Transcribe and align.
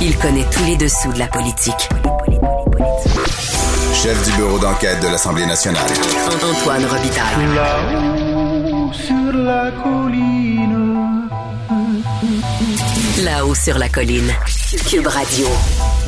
Il 0.00 0.16
connaît 0.18 0.46
tous 0.50 0.64
les 0.64 0.76
dessous 0.76 1.12
de 1.12 1.18
la 1.18 1.26
politique. 1.26 1.88
Chef 3.92 4.30
du 4.30 4.36
bureau 4.36 4.58
d'enquête 4.60 5.00
de 5.02 5.08
l'Assemblée 5.08 5.44
nationale. 5.44 5.90
Antoine 6.40 6.84
Robitaille. 6.84 7.46
Là-haut 7.52 8.92
sur 8.92 9.32
la 9.32 9.70
colline. 9.82 11.28
Là-haut 13.24 13.54
sur 13.56 13.76
la 13.76 13.88
colline. 13.88 14.32
Cube 14.88 15.08
Radio. 15.08 15.48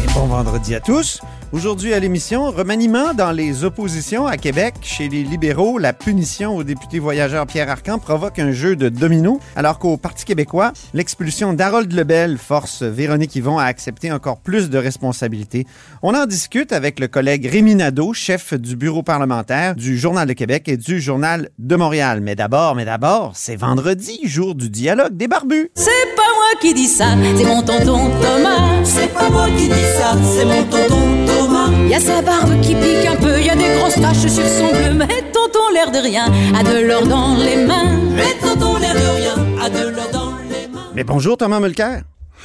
Et 0.04 0.12
bon 0.12 0.26
vendredi 0.26 0.76
à 0.76 0.80
tous. 0.80 1.20
Aujourd'hui 1.52 1.94
à 1.94 1.98
l'émission, 1.98 2.48
remaniement 2.52 3.12
dans 3.12 3.32
les 3.32 3.64
oppositions 3.64 4.24
à 4.24 4.36
Québec. 4.36 4.74
Chez 4.82 5.08
les 5.08 5.24
libéraux, 5.24 5.78
la 5.78 5.92
punition 5.92 6.56
au 6.56 6.62
député 6.62 7.00
voyageur 7.00 7.44
Pierre 7.44 7.68
Arcan 7.68 7.98
provoque 7.98 8.38
un 8.38 8.52
jeu 8.52 8.76
de 8.76 8.88
domino, 8.88 9.40
alors 9.56 9.80
qu'au 9.80 9.96
Parti 9.96 10.24
québécois, 10.24 10.72
l'expulsion 10.94 11.52
d'Harold 11.52 11.92
Lebel 11.92 12.38
force 12.38 12.84
Véronique 12.84 13.34
Yvon 13.34 13.58
à 13.58 13.64
accepter 13.64 14.12
encore 14.12 14.38
plus 14.38 14.70
de 14.70 14.78
responsabilités. 14.78 15.66
On 16.02 16.14
en 16.14 16.26
discute 16.26 16.72
avec 16.72 17.00
le 17.00 17.08
collègue 17.08 17.46
Rémi 17.50 17.74
Nadeau, 17.74 18.12
chef 18.12 18.54
du 18.54 18.76
bureau 18.76 19.02
parlementaire 19.02 19.74
du 19.74 19.98
Journal 19.98 20.28
de 20.28 20.34
Québec 20.34 20.68
et 20.68 20.76
du 20.76 21.00
Journal 21.00 21.48
de 21.58 21.74
Montréal. 21.74 22.20
Mais 22.20 22.36
d'abord, 22.36 22.76
mais 22.76 22.84
d'abord, 22.84 23.32
c'est 23.34 23.56
vendredi, 23.56 24.20
jour 24.22 24.54
du 24.54 24.70
dialogue 24.70 25.16
des 25.16 25.26
barbus. 25.26 25.72
C'est 25.74 26.14
pas 26.14 26.22
moi 26.22 26.60
qui 26.60 26.74
dis 26.74 26.86
ça, 26.86 27.16
c'est 27.36 27.44
mon 27.44 27.62
tonton 27.62 28.08
Thomas. 28.22 28.84
C'est 28.84 29.12
pas 29.12 29.30
moi 29.30 29.48
qui 29.48 29.66
dis 29.66 29.88
ça, 29.98 30.16
c'est 30.22 30.44
mon 30.44 30.62
tonton 30.62 30.86
Thomas. 30.86 31.09
Y 31.90 31.94
a 31.94 31.98
sa 31.98 32.22
barbe 32.22 32.60
qui 32.60 32.76
pique 32.76 33.04
un 33.04 33.16
peu, 33.16 33.40
y 33.40 33.50
a 33.50 33.56
des 33.56 33.74
grosses 33.76 34.00
taches 34.00 34.28
sur 34.28 34.46
son 34.46 34.68
bleu, 34.68 34.94
mais 34.94 35.08
tonton 35.32 35.58
l'air 35.74 35.90
de 35.90 35.98
rien, 35.98 36.26
a 36.54 36.62
de 36.62 36.86
l'or 36.86 37.04
dans 37.04 37.34
les 37.34 37.66
mains. 37.66 37.98
Mais 38.14 38.32
tonton 38.40 38.78
l'air 38.78 38.94
de 38.94 39.18
rien, 39.18 39.60
a 39.60 39.68
de 39.68 39.88
l'or 39.88 40.08
dans 40.12 40.36
les 40.48 40.68
mains. 40.68 40.86
Mais 40.94 41.02
bonjour 41.02 41.36
Thomas 41.36 41.58
Mulcair. 41.58 42.02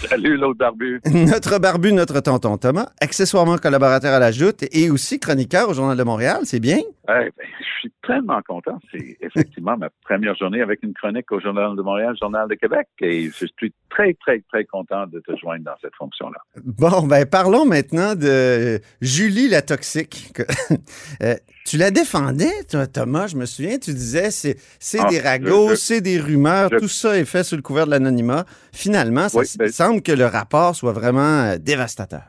Salut 0.10 0.36
l'autre 0.38 0.58
barbu. 0.58 1.00
Notre 1.14 1.60
barbu, 1.60 1.94
notre 1.94 2.22
tonton 2.22 2.58
Thomas, 2.58 2.88
accessoirement 3.00 3.60
collaborateur 3.60 4.16
à 4.16 4.20
la 4.20 4.32
Joute 4.32 4.66
et 4.72 4.90
aussi 4.90 5.20
chroniqueur 5.20 5.70
au 5.70 5.76
Journal 5.76 5.96
de 5.96 6.04
Montréal, 6.04 6.40
c'est 6.46 6.60
bien? 6.60 6.80
Ouais, 7.08 7.32
ben, 7.38 7.46
je 7.60 7.80
suis 7.82 7.94
tellement 8.06 8.42
content. 8.42 8.80
C'est 8.92 9.18
effectivement 9.22 9.78
ma 9.78 9.90
première 10.04 10.36
journée 10.36 10.62
avec 10.62 10.82
une 10.82 10.94
chronique 10.94 11.32
au 11.32 11.40
Journal 11.40 11.76
de 11.76 11.82
Montréal, 11.84 12.16
Journal 12.20 12.48
de 12.50 12.56
Québec, 12.56 12.88
et 13.00 13.26
je 13.30 13.46
suis 13.60 13.74
très, 13.90 14.14
très, 14.16 14.40
très 14.50 14.66
content 14.66 15.06
de 15.06 15.20
te 15.20 15.36
joindre 15.38 15.66
dans 15.66 15.76
cette 15.82 15.94
fonction-là. 15.96 16.40
Bon, 16.64 17.04
ben 17.06 17.26
parlons 17.28 17.66
maintenant 17.66 18.16
de 18.16 18.80
Julie 19.02 19.50
la 19.50 19.62
toxique. 19.62 20.34
Euh, 21.22 21.36
tu 21.66 21.78
la 21.78 21.92
défendais, 21.92 22.64
toi, 22.70 22.88
Thomas, 22.88 23.28
je 23.28 23.38
me 23.38 23.46
souviens, 23.46 23.78
tu 23.78 23.92
disais 23.92 24.32
c'est 24.32 24.58
c'est 24.80 25.00
Ah, 25.00 25.08
des 25.10 25.20
ragots, 25.20 25.76
c'est 25.76 26.02
des 26.02 26.20
rumeurs, 26.20 26.70
je- 26.72 26.78
tout 26.78 26.88
ça 26.88 27.18
est 27.18 27.26
fait 27.26 27.44
sous 27.44 27.56
le 27.56 27.62
couvert 27.62 27.86
de 27.86 27.92
l'anonymat. 27.92 28.46
Finalement, 28.74 29.30
ça 29.30 29.40
Oui, 29.40 29.46
ben- 29.58 29.70
semble 29.70 30.02
que 30.02 30.12
le 30.12 30.26
rapport 30.26 30.76
soit 30.76 30.92
vraiment 30.92 31.22
euh, 31.44 31.58
dévastateur. 31.58 32.24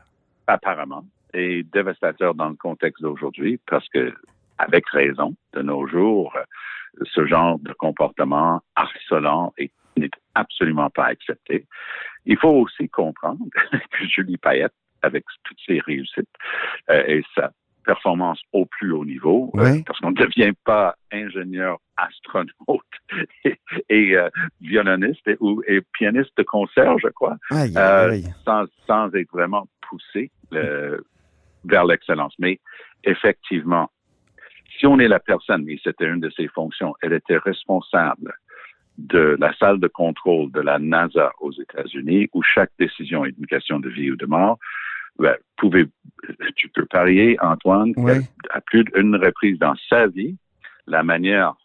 Apparemment. 0.47 1.03
Et 1.33 1.63
dévastateur 1.73 2.33
dans 2.33 2.49
le 2.49 2.55
contexte 2.55 3.01
d'aujourd'hui, 3.01 3.59
parce 3.69 3.87
que, 3.89 4.13
avec 4.57 4.87
raison, 4.89 5.35
de 5.53 5.61
nos 5.61 5.87
jours, 5.87 6.35
ce 7.03 7.25
genre 7.25 7.59
de 7.59 7.73
comportement 7.73 8.61
harcelant 8.75 9.53
est- 9.57 9.71
n'est 9.97 10.09
absolument 10.35 10.89
pas 10.89 11.05
accepté. 11.05 11.65
Il 12.25 12.37
faut 12.37 12.49
aussi 12.49 12.89
comprendre 12.89 13.39
que 13.91 14.05
Julie 14.07 14.37
Payette, 14.37 14.73
avec 15.01 15.23
toutes 15.43 15.59
ses 15.65 15.79
réussites 15.79 16.29
euh, 16.89 17.03
et 17.07 17.23
sa 17.35 17.51
performance 17.85 18.41
au 18.51 18.65
plus 18.65 18.91
haut 18.91 19.05
niveau, 19.05 19.49
euh, 19.55 19.79
parce 19.85 19.99
qu'on 19.99 20.11
ne 20.11 20.15
devient 20.15 20.51
pas 20.65 20.95
ingénieur, 21.11 21.77
astronaute 21.95 22.51
et, 23.45 23.57
et, 23.89 24.17
euh, 24.17 24.29
violoniste 24.59 25.25
et, 25.27 25.37
ou, 25.39 25.63
et 25.67 25.79
pianiste 25.93 26.35
de 26.37 26.43
concert, 26.43 26.97
je 26.99 27.07
crois, 27.07 27.37
Aïe, 27.49 27.73
euh, 27.77 28.11
aïe. 28.11 28.25
sans, 28.43 28.65
sans 28.87 29.13
être 29.15 29.31
vraiment 29.31 29.67
poussé 29.89 30.31
vers 30.51 31.85
l'excellence. 31.85 32.33
Mais 32.39 32.59
effectivement, 33.03 33.89
si 34.77 34.85
on 34.85 34.99
est 34.99 35.07
la 35.07 35.19
personne, 35.19 35.67
et 35.69 35.79
c'était 35.83 36.05
une 36.07 36.19
de 36.19 36.29
ses 36.29 36.47
fonctions, 36.47 36.95
elle 37.01 37.13
était 37.13 37.37
responsable 37.37 38.33
de 38.97 39.37
la 39.39 39.53
salle 39.57 39.79
de 39.79 39.87
contrôle 39.87 40.51
de 40.51 40.61
la 40.61 40.79
NASA 40.79 41.31
aux 41.39 41.51
États-Unis, 41.51 42.29
où 42.33 42.41
chaque 42.41 42.71
décision 42.79 43.25
est 43.25 43.35
une 43.37 43.45
question 43.45 43.79
de 43.79 43.89
vie 43.89 44.11
ou 44.11 44.15
de 44.15 44.25
mort. 44.25 44.57
Ben, 45.19 45.35
pouvez, 45.57 45.85
tu 46.55 46.69
peux 46.69 46.85
parier, 46.85 47.37
Antoine, 47.41 47.93
Oui. 47.97 48.13
qu'à 48.43 48.61
plus 48.61 48.83
d'une 48.83 49.15
reprise 49.15 49.57
dans 49.59 49.75
sa 49.89 50.07
vie, 50.07 50.35
la 50.87 51.03
manière 51.03 51.55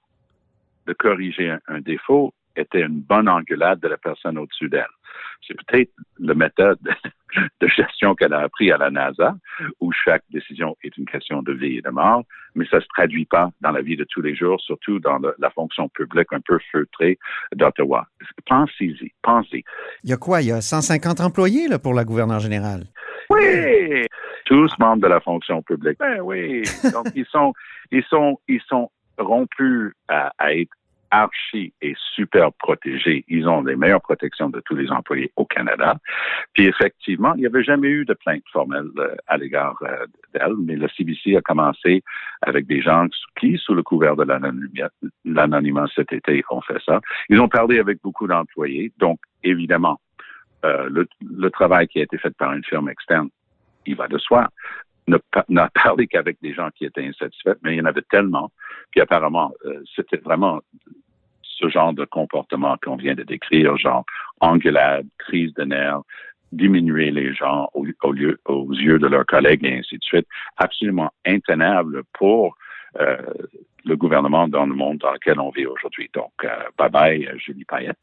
de 0.87 0.93
corriger 0.93 1.51
un, 1.51 1.61
un 1.69 1.81
défaut 1.81 2.35
était 2.57 2.83
une 2.83 3.01
bonne 3.01 3.29
engueulade 3.29 3.81
de 3.81 3.89
la 3.89 3.97
personne 3.97 4.37
au-dessus 4.39 4.69
d'elle. 4.69 4.87
C'est 5.47 5.57
peut-être 5.67 5.91
la 6.19 6.35
méthode 6.35 6.79
de 7.61 7.67
gestion 7.69 8.15
qu'elle 8.15 8.33
a 8.35 8.41
appris 8.41 8.71
à 8.71 8.77
la 8.77 8.91
NASA, 8.91 9.35
où 9.81 9.91
chaque 9.93 10.23
décision 10.31 10.77
est 10.85 10.97
une 10.97 11.07
question 11.07 11.43
de 11.43 11.53
vie 11.53 11.79
et 11.79 11.83
de 11.83 11.91
mort, 11.91 12.25
mais 12.55 12.67
ça 12.67 12.81
se 12.81 12.87
traduit 12.95 13.25
pas 13.25 13.51
dans 13.61 13.71
la 13.71 13.81
vie 13.83 13.97
de 13.97 14.05
tous 14.05 14.21
les 14.23 14.35
jours, 14.35 14.61
surtout 14.61 14.99
dans 15.01 15.19
le- 15.19 15.35
la 15.39 15.51
fonction 15.51 15.89
publique 15.89 16.29
un 16.33 16.41
peu 16.41 16.59
feutrée 16.71 17.19
d'Ottawa. 17.55 18.07
Pensez-y, 18.47 19.13
pensez. 19.23 19.65
Il 20.05 20.11
y 20.11 20.13
a 20.13 20.17
quoi? 20.17 20.43
Il 20.43 20.49
y 20.49 20.53
a 20.53 20.61
150 20.61 21.21
employés 21.21 21.69
là, 21.69 21.79
pour 21.79 21.95
la 21.95 22.05
gouverneure 22.05 22.41
générale? 22.41 22.85
Oui! 23.31 24.05
Tous 24.45 24.71
membres 24.79 25.03
de 25.03 25.09
la 25.09 25.21
fonction 25.21 25.63
publique. 25.63 25.99
Ben 25.99 26.21
oui. 26.21 26.63
Donc, 26.93 27.07
ils 27.15 27.25
sont, 27.27 27.53
ils 27.91 28.05
sont, 28.05 28.39
ils 28.49 28.61
sont 28.69 28.91
rompus 29.19 29.93
à, 30.09 30.33
à 30.39 30.53
être 30.55 30.71
archi 31.13 31.73
et 31.83 31.95
super 32.15 32.53
protégés. 32.55 33.25
Ils 33.29 33.47
ont 33.47 33.63
les 33.63 33.77
meilleures 33.77 34.01
protections 34.01 34.49
de 34.51 34.61
tous 34.61 34.75
les 34.75 34.91
employés 34.91 35.31
au 35.37 35.45
Canada. 35.45 35.97
Puis 36.55 36.65
effectivement, 36.67 37.35
il 37.35 37.41
n'y 37.41 37.47
avait 37.47 37.63
jamais 37.63 37.89
eu 37.89 38.05
de 38.05 38.15
plainte 38.15 38.43
formelle 38.51 38.89
euh, 38.99 39.15
à 39.29 39.37
l'égard 39.37 39.77
euh, 39.83 40.07
d'elle, 40.35 40.55
mais 40.59 40.75
le 40.75 40.89
CBC 40.89 41.37
a 41.37 41.43
commencé 41.43 42.03
avec 42.41 42.67
des 42.67 42.81
gens 42.81 43.07
qui, 43.39 43.59
sous 43.59 43.75
le 43.75 43.83
couvert 43.83 44.17
de 44.17 44.25
l'anonymat 45.25 45.87
cet 45.95 46.13
été, 46.13 46.43
ont 46.51 46.63
fait 46.63 46.81
ça. 46.85 47.01
Ils 47.29 47.41
ont 47.41 47.49
parlé 47.49 47.79
avec 47.79 48.01
beaucoup 48.03 48.27
d'employés, 48.27 48.93
donc 48.99 49.21
évidemment, 49.45 50.01
euh, 50.65 50.89
le 50.89 51.51
travail 51.51 51.89
qui 51.89 52.01
a 52.01 52.03
été 52.03 52.17
fait 52.19 52.35
par 52.37 52.53
une 52.53 52.65
firme 52.65 52.89
externe, 52.89 53.29
il 53.87 53.97
va 53.97 54.09
de 54.09 54.19
soi. 54.19 54.49
N'a 55.09 55.69
parlé 55.75 56.07
qu'avec 56.07 56.39
des 56.43 56.55
gens 56.55 56.71
qui 56.75 56.85
étaient 56.85 57.05
insatisfaits, 57.05 57.59
mais 57.63 57.75
il 57.75 57.79
y 57.79 57.81
en 57.81 57.87
avait 57.87 58.03
tellement. 58.03 58.51
Puis 58.91 59.01
apparemment, 59.01 59.53
euh, 59.65 59.83
c'était 59.97 60.19
vraiment 60.19 60.61
ce 61.43 61.69
genre 61.69 61.93
de 61.93 62.05
comportement 62.05 62.77
qu'on 62.83 62.97
vient 62.97 63.15
de 63.15 63.23
décrire, 63.23 63.77
genre 63.77 64.05
engueulade, 64.41 65.07
crise 65.19 65.53
de 65.55 65.65
nerfs, 65.65 66.03
diminuer 66.53 67.11
les 67.11 67.35
gens 67.35 67.69
au 67.75 67.85
lieu, 68.13 68.39
aux 68.45 68.73
yeux 68.73 68.99
de 68.99 69.07
leurs 69.07 69.27
collègues 69.27 69.65
et 69.65 69.79
ainsi 69.79 69.97
de 69.99 70.05
suite, 70.05 70.27
absolument 70.57 71.11
intenable 71.25 72.03
pour 72.13 72.57
euh, 73.01 73.17
le 73.85 73.97
gouvernement 73.97 74.49
dans 74.49 74.67
le 74.67 74.75
monde 74.75 74.99
dans 74.99 75.13
lequel 75.13 75.41
on 75.41 75.51
vit 75.51 75.67
aujourd'hui. 75.67 76.09
Donc, 76.15 76.33
euh, 76.45 76.49
bye 76.79 76.91
bye, 76.91 77.29
Julie 77.45 77.65
Payette. 77.65 77.97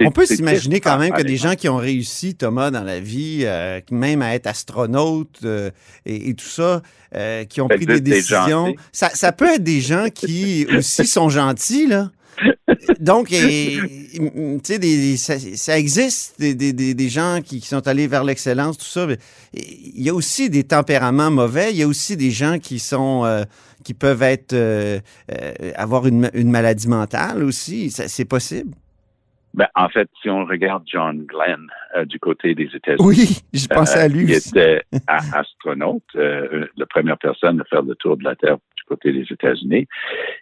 On 0.00 0.10
peut 0.10 0.26
s'imaginer 0.26 0.80
quand 0.80 0.98
même 0.98 1.12
que 1.12 1.22
des 1.22 1.36
gens 1.36 1.54
qui 1.54 1.68
ont 1.68 1.76
réussi, 1.76 2.34
Thomas, 2.34 2.70
dans 2.70 2.82
la 2.82 3.00
vie, 3.00 3.42
euh, 3.44 3.80
même 3.90 4.22
à 4.22 4.34
être 4.34 4.46
astronaute 4.46 5.40
euh, 5.44 5.70
et, 6.04 6.30
et 6.30 6.34
tout 6.34 6.44
ça, 6.44 6.82
qui 7.48 7.60
ont 7.60 7.68
pris 7.68 7.86
des 7.86 8.00
décisions, 8.00 8.74
ça, 8.92 9.08
ça 9.10 9.32
peut 9.32 9.54
être 9.54 9.62
des 9.62 9.80
gens 9.80 10.08
qui 10.12 10.66
aussi 10.76 11.06
sont 11.06 11.28
gentils, 11.28 11.86
là. 11.86 12.10
Donc, 13.00 13.28
tu 13.28 13.36
sais, 14.64 15.16
ça, 15.16 15.34
ça 15.38 15.78
existe, 15.78 16.38
des, 16.40 16.54
des- 16.54 16.72
des- 16.72 16.94
des 16.94 17.08
gens 17.08 17.40
qui, 17.44 17.60
qui 17.60 17.66
sont 17.68 17.86
allés 17.86 18.06
vers 18.06 18.24
l'excellence, 18.24 18.78
tout 18.78 18.84
ça. 18.84 19.06
mais 19.06 19.18
Il 19.54 20.02
y 20.02 20.08
a 20.10 20.14
aussi 20.14 20.50
des 20.50 20.64
tempéraments 20.64 21.30
mauvais. 21.30 21.70
Il 21.72 21.76
y 21.78 21.82
a 21.82 21.86
aussi 21.86 22.16
des 22.16 22.30
gens 22.30 22.58
qui 22.58 22.78
sont, 22.78 23.24
euh, 23.24 23.44
qui 23.84 23.94
peuvent 23.94 24.22
être, 24.22 24.52
euh, 24.52 24.98
euh, 25.30 25.52
avoir 25.76 26.06
une, 26.06 26.30
une 26.34 26.50
maladie 26.50 26.88
mentale 26.88 27.42
aussi. 27.44 27.90
C'est 27.90 28.24
possible. 28.24 28.74
Ben, 29.54 29.68
en 29.76 29.88
fait, 29.88 30.08
si 30.20 30.28
on 30.28 30.44
regarde 30.44 30.82
John 30.84 31.24
Glenn 31.26 31.68
du 32.06 32.18
côté 32.18 32.56
des 32.56 32.68
États-Unis, 32.74 33.06
Oui, 33.06 33.38
je 33.52 33.66
pensais 33.68 34.00
à 34.00 34.08
lui 34.08 34.24
aussi. 34.34 34.48
était 34.48 34.82
astronaute, 35.32 36.02
la 36.14 36.86
première 36.86 37.18
personne 37.18 37.60
à 37.60 37.64
faire 37.64 37.82
le 37.82 37.94
tour 37.94 38.16
de 38.16 38.24
la 38.24 38.34
Terre 38.34 38.56
côté 38.86 39.12
des 39.12 39.26
États-Unis, 39.30 39.86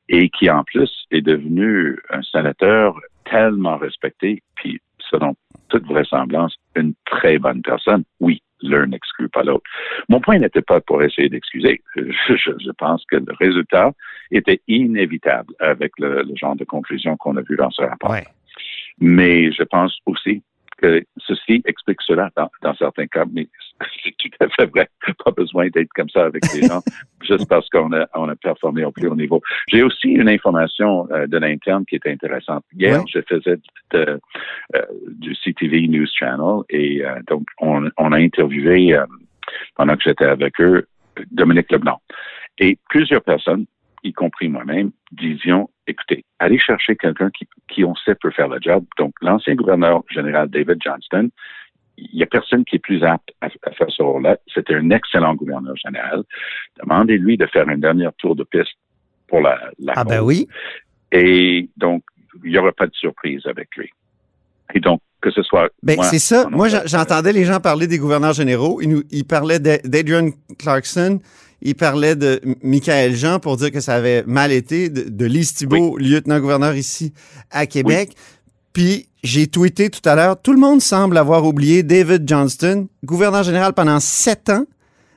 et 0.08 0.28
qui 0.30 0.50
en 0.50 0.64
plus 0.64 0.90
est 1.10 1.22
devenu 1.22 1.98
un 2.10 2.22
sénateur 2.22 2.98
tellement 3.24 3.76
respecté, 3.76 4.42
puis 4.56 4.80
selon 5.10 5.34
toute 5.68 5.86
vraisemblance, 5.86 6.56
une 6.76 6.94
très 7.04 7.38
bonne 7.38 7.62
personne. 7.62 8.04
Oui, 8.20 8.42
l'un 8.60 8.86
n'exclut 8.86 9.28
pas 9.28 9.42
l'autre. 9.42 9.64
Mon 10.08 10.20
point 10.20 10.38
n'était 10.38 10.62
pas 10.62 10.80
pour 10.80 11.02
essayer 11.02 11.28
d'excuser. 11.28 11.82
Je, 11.96 12.70
pense 12.78 13.04
que 13.06 13.16
le 13.16 13.32
résultat 13.38 13.92
était 14.30 14.60
inévitable 14.68 15.54
avec 15.60 15.92
le, 15.98 16.22
le 16.22 16.36
genre 16.36 16.56
de 16.56 16.64
conclusion 16.64 17.16
qu'on 17.16 17.36
a 17.36 17.42
vu 17.42 17.56
dans 17.56 17.70
ce 17.70 17.82
rapport. 17.82 18.10
Ouais. 18.10 18.24
Mais 18.98 19.50
je 19.52 19.62
pense 19.62 19.98
aussi 20.06 20.42
que 20.78 21.02
ceci 21.18 21.62
explique 21.64 22.02
cela 22.02 22.30
dans, 22.36 22.50
dans 22.62 22.74
certains 22.74 23.06
cas, 23.06 23.24
mais 23.30 23.48
c'est 24.04 24.14
tout 24.18 24.28
à 24.40 24.48
fait 24.48 24.66
vrai. 24.66 24.88
Pas 25.24 25.30
besoin 25.30 25.68
d'être 25.68 25.90
comme 25.94 26.08
ça 26.10 26.24
avec 26.26 26.42
les 26.54 26.66
gens. 26.66 26.80
juste 27.22 27.48
parce 27.48 27.68
qu'on 27.68 27.92
a, 27.92 28.06
on 28.14 28.28
a 28.28 28.36
performé 28.36 28.84
au 28.84 28.92
plus 28.92 29.08
haut 29.08 29.14
niveau. 29.14 29.40
J'ai 29.68 29.82
aussi 29.82 30.08
une 30.08 30.28
information 30.28 31.08
euh, 31.12 31.26
de 31.26 31.38
l'interne 31.38 31.84
qui 31.86 31.96
est 31.96 32.06
intéressante. 32.06 32.64
Hier, 32.76 33.00
Oui. 33.00 33.10
je 33.12 33.20
faisais 33.28 33.56
de- 33.92 34.20
euh, 34.74 34.82
du 35.08 35.34
CTV 35.34 35.88
News 35.88 36.06
Channel 36.14 36.62
et 36.70 37.04
euh, 37.04 37.20
donc 37.28 37.44
on, 37.60 37.88
on 37.98 38.12
a 38.12 38.18
interviewé 38.18 38.98
pendant 39.76 39.96
que 39.96 40.02
j'étais 40.04 40.24
avec 40.24 40.60
eux 40.60 40.86
Dominique 41.30 41.70
Leblanc. 41.70 42.00
Et 42.58 42.78
plusieurs 42.88 43.22
personnes, 43.22 43.66
y 44.04 44.12
compris 44.12 44.48
moi-même, 44.48 44.90
disions, 45.12 45.70
écoutez, 45.86 46.24
allez 46.38 46.58
chercher 46.58 46.96
quelqu'un 46.96 47.30
qui, 47.30 47.46
qui 47.68 47.84
on 47.84 47.94
sait 47.94 48.14
peut 48.14 48.30
faire 48.30 48.48
le 48.48 48.58
job. 48.60 48.84
Donc, 48.98 49.12
l'ancien 49.20 49.54
gouverneur 49.54 50.02
général 50.10 50.48
David 50.48 50.78
Johnston, 50.82 51.30
il 51.96 52.16
n'y 52.16 52.22
a 52.22 52.26
personne 52.26 52.64
qui 52.64 52.76
est 52.76 52.78
plus 52.78 53.02
apte 53.04 53.30
à, 53.40 53.46
à 53.46 53.70
faire 53.72 53.90
ce 53.90 54.02
rôle-là. 54.02 54.38
C'était 54.52 54.74
un 54.74 54.90
excellent 54.90 55.34
gouverneur 55.34 55.76
général. 55.76 56.22
Demandez-lui 56.82 57.36
de 57.36 57.46
faire 57.46 57.68
un 57.68 57.78
dernier 57.78 58.08
tour 58.18 58.34
de 58.34 58.44
piste 58.44 58.72
pour 59.28 59.40
la, 59.40 59.58
la 59.78 59.92
Ah 59.96 60.04
ben 60.04 60.20
oui. 60.20 60.48
Et 61.12 61.68
donc, 61.76 62.02
il 62.44 62.50
n'y 62.50 62.58
aura 62.58 62.72
pas 62.72 62.86
de 62.86 62.94
surprise 62.94 63.42
avec 63.46 63.68
lui. 63.76 63.90
Et 64.74 64.80
donc, 64.80 65.00
que 65.20 65.30
ce 65.30 65.42
soit. 65.42 65.70
Ben, 65.82 66.02
c'est 66.02 66.18
ça. 66.18 66.48
Moi, 66.50 66.68
j'entendais 66.86 67.32
les 67.32 67.44
gens 67.44 67.60
parler 67.60 67.86
des 67.86 67.98
gouverneurs 67.98 68.32
généraux. 68.32 68.80
Ils, 68.80 68.88
nous, 68.88 69.02
ils 69.10 69.24
parlaient 69.24 69.60
d'A- 69.60 69.78
d'Adrian 69.84 70.30
Clarkson. 70.58 71.20
Ils 71.60 71.76
parlaient 71.76 72.16
de 72.16 72.40
Michael 72.62 73.14
Jean 73.14 73.38
pour 73.38 73.56
dire 73.56 73.70
que 73.70 73.78
ça 73.78 73.94
avait 73.94 74.24
mal 74.24 74.50
été, 74.50 74.88
de, 74.88 75.08
de 75.08 75.24
Lise 75.26 75.54
Thibault, 75.54 75.96
lieutenant-gouverneur 75.96 76.74
ici 76.74 77.12
à 77.52 77.66
Québec. 77.66 78.14
Puis, 78.72 79.06
j'ai 79.22 79.46
tweeté 79.46 79.90
tout 79.90 80.06
à 80.08 80.14
l'heure, 80.14 80.40
tout 80.40 80.52
le 80.52 80.58
monde 80.58 80.80
semble 80.80 81.16
avoir 81.18 81.44
oublié 81.44 81.82
David 81.82 82.28
Johnston, 82.28 82.88
gouverneur 83.04 83.42
général 83.42 83.72
pendant 83.74 84.00
sept 84.00 84.48
ans. 84.48 84.64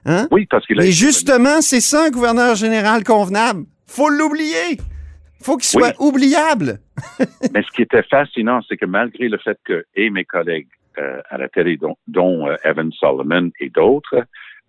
Hein? 0.06 0.28
Oui, 0.32 0.46
parce 0.46 0.66
qu'il 0.68 0.80
a 0.80 0.86
Et 0.86 0.92
justement, 0.92 1.62
c'est 1.62 1.82
ça 1.82 2.06
un 2.06 2.10
gouverneur 2.10 2.56
général 2.56 3.04
convenable. 3.04 3.66
Faut 3.88 4.10
l'oublier. 4.10 4.78
Faut 5.42 5.58
qu'il 5.58 5.66
soit 5.66 5.96
oubliable. 6.00 6.80
Mais 7.54 7.62
ce 7.62 7.72
qui 7.76 7.82
était 7.82 8.04
fascinant, 8.04 8.62
c'est 8.68 8.78
que 8.78 8.86
malgré 8.86 9.28
le 9.30 9.38
fait 9.38 9.58
que, 9.64 9.86
et 9.96 10.10
mes 10.10 10.26
collègues 10.26 10.68
euh, 10.98 11.22
à 11.30 11.38
la 11.38 11.50
télé, 11.50 11.78
dont, 11.78 11.96
dont, 12.08 12.48
euh, 12.48 12.56
Evan 12.64 12.92
Solomon 12.92 13.52
et 13.60 13.70
d'autres, 13.70 14.24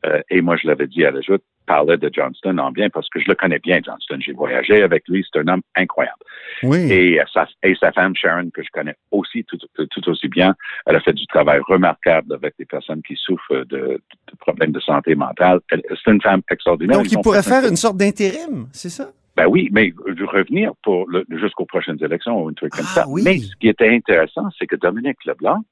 euh, 0.06 0.20
et 0.30 0.40
moi 0.40 0.56
je 0.56 0.66
l'avais 0.66 0.86
dit 0.86 1.04
à 1.04 1.10
la 1.10 1.20
joute, 1.20 1.42
parlaient 1.66 1.96
de 1.98 2.08
Johnston 2.12 2.58
en 2.58 2.70
bien 2.70 2.88
parce 2.90 3.08
que 3.08 3.18
je 3.20 3.26
le 3.28 3.34
connais 3.34 3.58
bien, 3.58 3.80
Johnston. 3.84 4.18
J'ai 4.20 4.32
voyagé 4.32 4.82
avec 4.82 5.02
lui, 5.08 5.26
c'est 5.32 5.40
un 5.40 5.48
homme 5.48 5.62
incroyable. 5.76 6.18
Oui. 6.62 6.78
Et, 6.92 7.20
euh, 7.20 7.24
sa, 7.32 7.46
et 7.64 7.74
sa 7.74 7.90
femme 7.92 8.14
Sharon, 8.14 8.50
que 8.50 8.62
je 8.62 8.68
connais 8.72 8.94
aussi 9.10 9.44
tout, 9.44 9.58
tout, 9.74 9.86
tout 9.86 10.08
aussi 10.08 10.28
bien, 10.28 10.54
elle 10.86 10.96
a 10.96 11.00
fait 11.00 11.12
du 11.12 11.26
travail 11.26 11.60
remarquable 11.66 12.32
avec 12.34 12.54
des 12.58 12.66
personnes 12.66 13.02
qui 13.02 13.16
souffrent 13.16 13.64
de, 13.64 14.00
de 14.00 14.36
problèmes 14.38 14.72
de 14.72 14.80
santé 14.80 15.14
mentale. 15.16 15.58
C'est 15.70 16.10
une 16.12 16.22
femme 16.22 16.42
extraordinaire. 16.50 16.98
Donc, 16.98 17.06
Ils 17.10 17.14
il 17.14 17.20
pourrait 17.20 17.42
faire 17.42 17.64
une 17.68 17.76
sorte 17.76 17.96
d'intérim, 17.96 18.68
c'est 18.72 18.90
ça? 18.90 19.10
ben 19.36 19.46
oui, 19.48 19.68
mais 19.70 19.92
revenir 20.24 20.72
pour 20.82 21.06
le- 21.10 21.26
jusqu'aux 21.28 21.66
prochaines 21.66 22.02
élections 22.02 22.42
ou 22.42 22.48
un 22.48 22.54
truc 22.54 22.72
comme 22.72 22.86
Ah 22.88 22.94
ça. 22.94 23.04
oui. 23.08 23.20
Mais 23.22 23.36
ce 23.38 23.54
qui 23.56 23.68
était 23.68 23.90
intéressant, 23.90 24.48
c'est 24.58 24.66
que 24.66 24.76
Dominique 24.76 25.22
Leblanc 25.26 25.62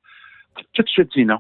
tout 0.75 0.83
de 0.83 0.89
suite 0.89 1.11
dit 1.17 1.25
non. 1.25 1.39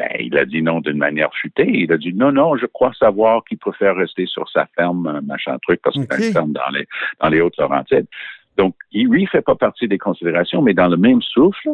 Ben, 0.00 0.08
il 0.18 0.38
a 0.38 0.46
dit 0.46 0.62
non 0.62 0.80
d'une 0.80 0.96
manière 0.96 1.30
futée. 1.34 1.68
Il 1.68 1.92
a 1.92 1.98
dit 1.98 2.14
non, 2.14 2.32
non, 2.32 2.56
je 2.56 2.64
crois 2.64 2.90
savoir 2.98 3.44
qu'il 3.44 3.58
préfère 3.58 3.94
rester 3.96 4.24
sur 4.24 4.48
sa 4.48 4.66
ferme, 4.74 5.06
euh, 5.06 5.20
machin 5.20 5.58
truc, 5.60 5.82
parce 5.82 5.94
qu'il 5.94 6.06
a 6.08 6.16
une 6.16 6.32
ferme 6.32 6.52
dans 6.52 6.70
les, 6.72 6.86
dans 7.20 7.28
les 7.28 7.42
Hautes-Laurentides. 7.42 8.06
Donc, 8.56 8.74
il, 8.92 9.08
lui, 9.08 9.26
fait 9.26 9.42
pas 9.42 9.56
partie 9.56 9.88
des 9.88 9.98
considérations, 9.98 10.62
mais 10.62 10.72
dans 10.72 10.88
le 10.88 10.96
même 10.96 11.20
souffle, 11.20 11.68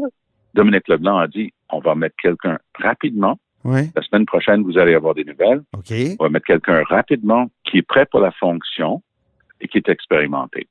Dominique 0.54 0.88
Leblanc 0.88 1.18
a 1.18 1.28
dit, 1.28 1.52
on 1.70 1.78
va 1.78 1.94
mettre 1.94 2.16
quelqu'un 2.20 2.58
rapidement. 2.74 3.38
Oui. 3.62 3.90
La 3.94 4.02
semaine 4.02 4.26
prochaine, 4.26 4.64
vous 4.64 4.76
allez 4.76 4.94
avoir 4.94 5.14
des 5.14 5.24
nouvelles. 5.24 5.62
OK. 5.72 5.92
On 6.18 6.24
va 6.24 6.28
mettre 6.28 6.46
quelqu'un 6.46 6.82
rapidement 6.82 7.46
qui 7.62 7.78
est 7.78 7.86
prêt 7.86 8.06
pour 8.06 8.18
la 8.18 8.32
fonction 8.32 9.02
et 9.60 9.68
qui 9.68 9.78
est 9.78 9.88
expérimenté. 9.88 10.66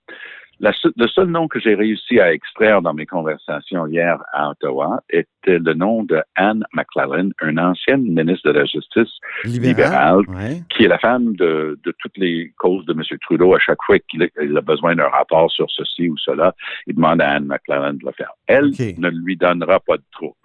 La 0.61 0.71
le 0.95 1.07
seul 1.07 1.27
nom 1.27 1.47
que 1.49 1.59
j'ai 1.59 1.75
réussi 1.75 2.19
à 2.19 2.31
extraire 2.33 2.81
dans 2.81 2.93
mes 2.93 3.05
conversations 3.05 3.87
hier 3.87 4.23
à 4.31 4.51
Ottawa 4.51 5.01
était 5.09 5.59
le 5.59 5.73
nom 5.73 6.03
de 6.03 6.21
Anne 6.35 6.63
McClellan, 6.73 7.29
une 7.43 7.59
ancienne 7.59 8.03
ministre 8.03 8.51
de 8.51 8.57
la 8.59 8.65
Justice 8.65 9.11
libérale, 9.43 10.21
Ouais. 10.29 10.61
qui 10.69 10.85
est 10.85 10.87
la 10.87 10.97
femme 10.99 11.35
de, 11.35 11.77
de 11.83 11.93
toutes 11.99 12.17
les 12.17 12.53
causes 12.57 12.85
de 12.85 12.93
M. 12.93 13.01
Trudeau. 13.21 13.53
À 13.53 13.59
chaque 13.59 13.77
fois 13.85 13.99
qu'il 13.99 14.23
a, 14.23 14.61
besoin 14.61 14.95
d'un 14.95 15.07
rapport 15.09 15.51
sur 15.51 15.67
ceci 15.69 16.09
ou 16.09 16.17
cela, 16.17 16.55
il 16.87 16.95
demande 16.95 17.21
à 17.21 17.31
Anne 17.31 17.45
McClellan 17.45 17.93
de 17.93 18.05
le 18.05 18.11
faire. 18.13 18.31
Elle 18.47 18.71
ne 18.97 19.09
lui 19.09 19.35
donnera 19.37 19.79
pas 19.81 19.97
de 19.97 20.03
troupe. 20.11 20.37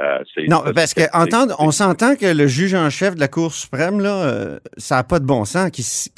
Euh, 0.00 0.18
Non, 0.48 0.62
parce 0.74 0.92
que 0.94 1.02
entendre, 1.16 1.54
on 1.60 1.70
s'entend 1.70 2.16
que 2.16 2.26
le 2.36 2.48
juge 2.48 2.74
en 2.74 2.90
chef 2.90 3.14
de 3.14 3.20
la 3.20 3.28
Cour 3.28 3.52
suprême, 3.52 4.00
là, 4.00 4.24
euh, 4.24 4.58
ça 4.76 4.96
n'a 4.96 5.04
pas 5.04 5.20
de 5.20 5.24
bon 5.24 5.44
sens 5.44 5.70
qu'il 5.70 5.84
s- 5.84 6.10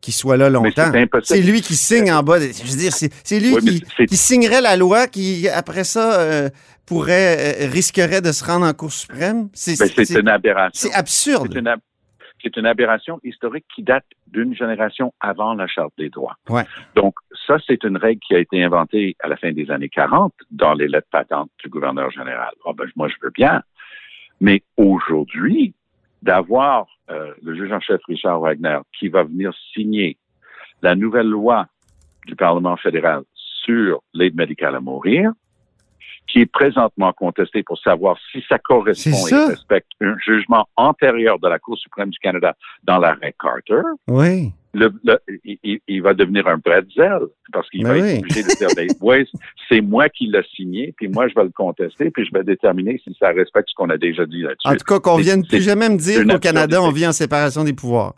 qu'il- 0.00 0.14
soit 0.14 0.36
là 0.36 0.48
longtemps. 0.50 0.92
c'est 1.22 1.40
lui 1.42 1.60
qui 1.60 1.74
signe 1.74 2.10
en 2.12 2.22
bas. 2.22 2.38
de- 2.38 2.46
je 2.46 2.70
veux 2.70 2.78
dire, 2.78 2.92
c'est 2.92 3.40
lui 3.40 3.54
Oui, 3.54 3.82
qui, 3.96 4.06
qui 4.06 4.16
signerait 4.16 4.60
la 4.60 4.76
loi 4.76 5.06
qui, 5.06 5.48
après 5.48 5.84
ça, 5.84 6.20
euh, 6.20 6.48
pourrait, 6.86 7.64
euh, 7.64 7.68
risquerait 7.70 8.20
de 8.22 8.32
se 8.32 8.44
rendre 8.44 8.66
en 8.66 8.72
Cour 8.72 8.92
suprême? 8.92 9.48
C'est 9.52 9.78
Ben, 9.78 10.20
une 10.20 10.28
aberration. 10.28 10.88
c'est 10.90 10.94
absurde. 10.96 11.48
C'est 11.52 11.58
une, 11.58 11.68
ab- 11.68 11.80
une 12.56 12.66
aberration 12.66 13.20
historique 13.24 13.66
qui 13.74 13.82
date 13.82 14.04
d'une 14.28 14.54
génération 14.54 15.12
avant 15.20 15.54
la 15.54 15.66
Charte 15.66 15.92
des 15.98 16.08
droits. 16.08 16.36
Ouais. 16.48 16.64
Donc, 16.94 17.14
ça, 17.46 17.56
c'est 17.66 17.82
une 17.84 17.96
règle 17.96 18.20
qui 18.26 18.34
a 18.34 18.38
été 18.38 18.62
inventée 18.62 19.16
à 19.20 19.28
la 19.28 19.36
fin 19.36 19.52
des 19.52 19.70
années 19.70 19.88
40 19.88 20.32
dans 20.50 20.74
les 20.74 20.86
lettres 20.88 21.08
patentes 21.10 21.50
du 21.62 21.68
gouverneur 21.68 22.10
général. 22.10 22.50
Ah 22.66 22.70
ben, 22.76 22.84
moi, 22.96 23.08
je 23.08 23.14
veux 23.22 23.30
bien. 23.34 23.62
Mais 24.40 24.62
aujourd'hui, 24.76 25.74
d'avoir 26.22 26.86
euh, 27.10 27.32
le 27.42 27.54
juge 27.54 27.72
en 27.72 27.80
chef 27.80 28.00
Richard 28.06 28.40
Wagner 28.40 28.78
qui 28.98 29.08
va 29.08 29.22
venir 29.22 29.52
signer 29.72 30.16
la 30.82 30.94
nouvelle 30.94 31.28
loi 31.28 31.66
du 32.26 32.36
Parlement 32.36 32.76
fédéral 32.76 33.22
sur 33.34 34.02
l'aide 34.14 34.34
médicale 34.34 34.76
à 34.76 34.80
mourir, 34.80 35.32
qui 36.28 36.40
est 36.42 36.46
présentement 36.46 37.12
contestée 37.14 37.62
pour 37.62 37.78
savoir 37.78 38.16
si 38.30 38.44
ça 38.48 38.58
correspond 38.58 39.26
et 39.28 39.34
respecte 39.50 39.88
un 40.02 40.14
jugement 40.24 40.68
antérieur 40.76 41.38
de 41.38 41.48
la 41.48 41.58
Cour 41.58 41.78
suprême 41.78 42.10
du 42.10 42.18
Canada 42.18 42.54
dans 42.84 42.98
l'arrêt 42.98 43.34
Carter, 43.40 43.80
Oui. 44.08 44.52
le, 44.74 44.92
le- 45.04 45.18
il, 45.88 46.02
va 46.02 46.12
devenir 46.12 46.46
un 46.46 46.58
bretzel 46.58 47.20
parce 47.52 47.68
qu'il 47.70 47.82
Ben 47.84 47.88
va 47.94 47.94
oui. 48.02 48.08
être 48.10 48.18
obligé 48.18 48.42
de 48.42 48.48
dire, 48.58 48.68
ben, 48.76 48.88
ouais, 49.00 49.24
c'est 49.70 49.80
moi 49.80 50.08
qui 50.10 50.26
l'ai 50.26 50.42
signé, 50.54 50.92
puis 50.98 51.08
moi 51.08 51.28
je 51.28 51.34
vais 51.34 51.44
le 51.44 51.50
contester, 51.50 52.10
puis 52.10 52.26
je 52.26 52.30
vais 52.32 52.44
déterminer 52.44 53.00
si 53.02 53.16
ça 53.18 53.28
respecte 53.30 53.70
ce 53.70 53.74
qu'on 53.74 53.88
a 53.88 53.96
déjà 53.96 54.26
dit 54.26 54.42
là-dessus. 54.42 54.68
En 54.68 54.72
tout 54.76 54.84
cas, 54.84 55.00
qu'on 55.00 55.16
vienne 55.16 55.46
plus 55.46 55.62
jamais 55.62 55.88
me 55.88 55.96
dire 55.96 56.26
qu'au 56.26 56.38
Canada, 56.38 56.82
on 56.82 56.90
vit 56.90 57.06
en 57.06 57.12
séparation 57.12 57.64
des 57.64 57.72
pouvoirs. 57.72 58.14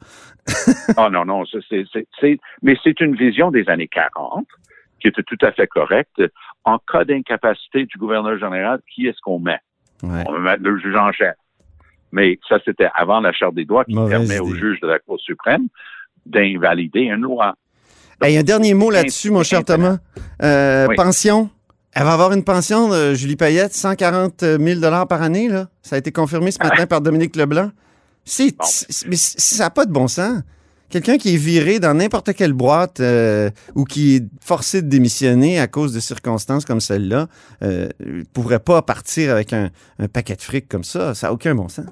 Ah 0.96 1.08
non, 1.10 1.24
non, 1.24 1.44
ça, 1.46 1.58
c'est, 1.68 1.84
c'est, 1.92 2.06
c'est- 2.20 2.38
mais 2.62 2.76
c'est 2.82 3.00
une 3.00 3.14
vision 3.14 3.50
des 3.52 3.68
années 3.68 3.86
40 3.88 4.46
qui 5.00 5.08
était 5.08 5.22
tout 5.22 5.38
à 5.42 5.52
fait 5.52 5.66
correcte. 5.66 6.20
En 6.64 6.78
cas 6.78 7.04
d'incapacité 7.04 7.86
du 7.86 7.98
gouverneur 7.98 8.38
général, 8.38 8.80
qui 8.94 9.06
est-ce 9.06 9.18
qu'on 9.22 9.38
met? 9.38 9.58
Ouais. 10.02 10.24
On 10.28 10.32
va 10.32 10.38
mettre 10.38 10.62
le 10.62 10.78
juge 10.78 10.94
en 10.94 11.10
chef. 11.12 11.34
Mais 12.12 12.38
ça, 12.48 12.58
c'était 12.64 12.88
avant 12.94 13.20
la 13.20 13.32
Charte 13.32 13.54
des 13.54 13.64
droits 13.64 13.84
qui 13.84 13.94
Mauvaise 13.94 14.28
permet 14.28 14.40
au 14.40 14.54
juge 14.54 14.80
de 14.80 14.86
la 14.88 14.98
Cour 14.98 15.18
suprême 15.20 15.68
d'invalider 16.26 17.00
une 17.02 17.22
loi. 17.22 17.54
Hey, 18.22 18.36
un 18.36 18.42
dernier 18.42 18.74
mot 18.74 18.90
là-dessus, 18.90 19.30
mon 19.30 19.42
cher 19.42 19.64
Thomas. 19.64 19.98
Euh, 20.42 20.86
Oui. 20.88 20.96
Pension. 20.96 21.48
Elle 21.92 22.04
va 22.04 22.12
avoir 22.12 22.32
une 22.32 22.44
pension, 22.44 22.88
de 22.88 23.14
Julie 23.14 23.36
Payette, 23.36 23.72
140 23.74 24.40
000 24.42 24.80
par 25.08 25.22
année. 25.22 25.48
Là. 25.48 25.68
Ça 25.82 25.96
a 25.96 25.98
été 25.98 26.12
confirmé 26.12 26.50
ce 26.50 26.58
matin 26.62 26.86
par 26.88 27.00
Dominique 27.00 27.34
Leblanc. 27.36 27.70
C'est, 28.24 28.56
Bon. 28.56 28.64
mais 29.08 29.16
ça 29.16 29.64
n'a 29.64 29.70
pas 29.70 29.86
de 29.86 29.92
bon 29.92 30.06
sens. 30.06 30.42
Quelqu'un 30.90 31.18
qui 31.18 31.34
est 31.34 31.38
viré 31.38 31.78
dans 31.78 31.94
n'importe 31.94 32.34
quelle 32.34 32.52
boîte 32.52 33.00
euh, 33.00 33.50
ou 33.74 33.84
qui 33.84 34.16
est 34.16 34.24
forcé 34.40 34.82
de 34.82 34.88
démissionner 34.88 35.60
à 35.60 35.68
cause 35.68 35.94
de 35.94 36.00
circonstances 36.00 36.64
comme 36.64 36.80
celle-là 36.80 37.28
euh, 37.62 37.88
ne 38.04 38.24
pourrait 38.24 38.58
pas 38.58 38.82
partir 38.82 39.30
avec 39.30 39.52
un, 39.52 39.70
un 39.98 40.08
paquet 40.08 40.34
de 40.34 40.42
fric 40.42 40.68
comme 40.68 40.84
ça. 40.84 41.14
Ça 41.14 41.28
n'a 41.28 41.32
aucun 41.32 41.54
bon 41.54 41.68
sens. 41.68 41.86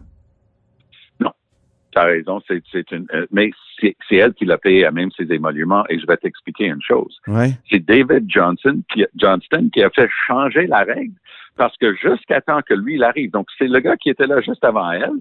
Tu 1.93 1.99
as 1.99 2.05
raison, 2.05 2.41
c'est, 2.47 2.63
c'est 2.71 2.91
une, 2.93 3.07
euh, 3.15 3.27
mais 3.33 3.51
c'est, 3.81 3.97
c'est 4.09 4.17
elle 4.17 4.35
qui 4.35 4.45
l'a 4.45 4.59
payé 4.59 4.85
à 4.85 4.91
même 4.91 5.11
ses 5.17 5.33
émoluments. 5.33 5.85
Et 5.89 5.99
je 5.99 6.07
vais 6.07 6.17
t'expliquer 6.19 6.67
une 6.67 6.83
chose. 6.83 7.19
Ouais. 7.27 7.53
C'est 7.71 7.79
David 7.79 8.25
Johnson 8.29 8.83
qui, 8.93 9.07
Johnston 9.17 9.71
qui 9.73 9.83
a 9.83 9.91
fait 9.91 10.09
changer 10.27 10.67
la 10.67 10.81
règle 10.81 11.15
parce 11.57 11.77
que 11.79 11.95
jusqu'à 11.95 12.41
temps 12.41 12.61
que 12.61 12.75
lui, 12.75 12.97
il 12.97 13.05
arrive. 13.05 13.31
Donc, 13.31 13.49
c'est 13.59 13.69
le 13.69 13.81
gars 13.81 13.97
qui 13.97 14.11
était 14.11 14.27
là 14.27 14.41
juste 14.41 14.65
avant 14.65 14.91
elle. 14.93 15.19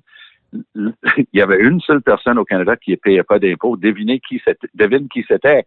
Il 0.74 1.25
y 1.34 1.42
avait 1.42 1.60
une 1.60 1.80
seule 1.82 2.01
personne 2.01 2.38
au 2.38 2.46
Canada 2.46 2.75
qui 2.77 2.92
ne 2.92 2.96
payait 2.96 3.24
pas 3.24 3.39
d'impôts. 3.39 3.77
Devinez 3.77 4.20
qui 4.20 4.42
c'était. 4.46 4.68
Devine 4.74 5.08
qui 5.10 5.25
c'était. 5.27 5.66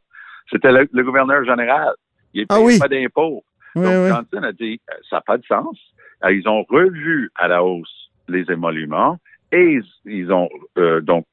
C'était 0.51 0.73
le, 0.73 0.89
le 0.93 1.03
gouverneur 1.05 1.45
général. 1.45 1.93
Il 2.35 2.43
ne 2.43 2.47
Ah 2.49 2.55
payait 2.57 2.67
oui. 2.67 2.79
pas 2.79 2.89
d'impôts. 2.89 3.45
Oui, 3.77 3.83
Donc, 3.85 3.93
oui. 3.95 4.09
Johnson 4.09 4.43
a 4.43 4.53
dit, 4.53 4.81
euh, 4.91 4.95
ça 5.09 5.17
n'a 5.17 5.21
pas 5.23 5.39
de 5.39 5.45
sens. 5.47 5.79
Euh, 6.25 6.33
Ils 6.33 6.49
ont 6.49 6.65
revu 6.69 7.31
à 7.37 7.49
la 7.49 7.63
hausse 7.63 8.11
les 8.29 8.51
émoluments 8.51 9.19
et 9.53 9.75
ils, 9.75 9.85
ils 10.07 10.33
ont 10.33 10.49
euh, 10.79 11.01
donc 11.01 11.27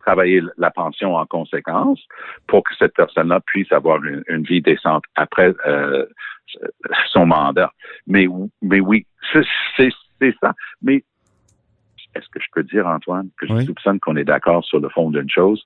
travaillé 0.00 0.40
la 0.56 0.70
pension 0.70 1.16
en 1.16 1.26
conséquence 1.26 2.00
pour 2.46 2.62
que 2.62 2.74
cette 2.78 2.94
personne-là 2.94 3.40
puisse 3.44 3.70
avoir 3.72 4.02
une, 4.04 4.22
une 4.28 4.44
vie 4.44 4.62
décente 4.62 5.04
après 5.16 5.52
euh, 5.66 6.06
son 7.12 7.26
mandat. 7.26 7.72
Mais, 8.06 8.26
mais 8.62 8.80
oui, 8.80 9.04
c'est 9.32 10.34
ça. 10.40 10.54
Mais 10.80 11.02
est-ce 12.16 12.28
que 12.30 12.40
je 12.40 12.46
peux 12.52 12.62
dire, 12.64 12.86
Antoine, 12.86 13.28
que 13.38 13.46
je 13.46 13.60
soupçonne 13.64 14.00
qu'on 14.00 14.16
est 14.16 14.24
d'accord 14.24 14.64
sur 14.64 14.80
le 14.80 14.88
fond 14.88 15.10
d'une 15.10 15.30
chose? 15.30 15.62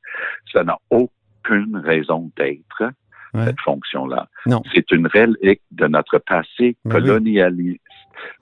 Ça 0.52 0.64
n'a 0.64 0.76
aucune 0.90 1.76
raison 1.76 2.30
d'être, 2.37 2.83
Ouais. 3.33 3.45
cette 3.45 3.61
fonction-là. 3.61 4.26
Non. 4.47 4.61
C'est 4.75 4.90
une 4.90 5.07
relique 5.07 5.62
de 5.71 5.87
notre 5.87 6.19
passé 6.19 6.76
Ben 6.85 6.97
oui. 6.97 7.02
colonialiste 7.02 7.80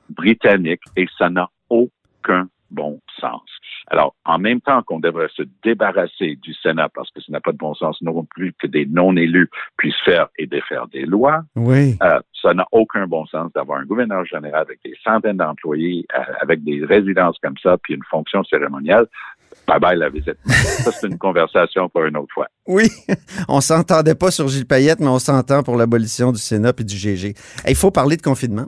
britannique 0.09 0.81
et 0.97 1.07
ça 1.19 1.29
n'a 1.29 1.51
aucun 1.69 2.49
bon 2.71 2.99
sens. 3.21 3.43
Alors, 3.91 4.15
en 4.27 4.39
même 4.39 4.61
temps 4.61 4.83
qu'on 4.83 5.01
devrait 5.01 5.29
se 5.35 5.43
débarrasser 5.65 6.37
du 6.43 6.53
Sénat 6.55 6.89
parce 6.95 7.11
que 7.11 7.21
ça 7.21 7.33
n'a 7.33 7.41
pas 7.41 7.53
de 7.53 7.57
bon 7.57 7.75
sens 7.75 8.01
non 8.03 8.25
plus 8.25 8.53
que 8.61 8.67
des 8.67 8.85
non-élus 8.87 9.49
puissent 9.77 9.95
faire 10.05 10.29
et 10.39 10.47
défaire 10.47 10.87
des 10.89 11.07
lois, 11.07 11.43
Oui. 11.57 11.97
euh, 12.03 12.21
ça 12.43 12.53
n'a 12.55 12.67
aucun 12.73 13.07
bon 13.07 13.25
sens 13.27 13.51
d'avoir 13.55 13.81
un 13.81 13.85
gouverneur 13.85 14.25
général 14.27 14.63
avec 14.63 14.79
des 14.85 14.95
centaines 15.03 15.39
d'employés, 15.39 16.07
euh, 16.15 16.21
avec 16.41 16.63
des 16.65 16.85
résidences 16.85 17.37
comme 17.43 17.57
ça, 17.63 17.77
puis 17.83 17.95
une 17.95 18.05
fonction 18.11 18.45
cérémoniale. 18.45 19.07
Bye 19.67 19.81
bye 19.81 19.97
la 19.99 20.09
visite. 20.11 20.37
Ça, 20.47 20.93
c'est 20.93 21.07
une 21.09 21.19
conversation 21.19 21.89
pour 21.89 22.05
une 22.05 22.17
autre 22.17 22.33
fois. 22.33 22.47
Oui. 22.67 22.89
On 23.49 23.61
s'entendait 23.61 24.15
pas 24.15 24.31
sur 24.31 24.47
Gilles 24.49 24.67
Payette, 24.67 25.01
mais 25.01 25.09
on 25.09 25.19
s'entend 25.19 25.63
pour 25.63 25.77
l'abolition 25.77 26.33
du 26.33 26.39
Sénat 26.39 26.73
et 26.79 26.85
du 26.85 26.95
GG. 26.97 27.29
Hey, 27.29 27.35
Il 27.71 27.75
faut 27.75 27.91
parler 27.91 28.17
de 28.17 28.23
confinement. 28.23 28.67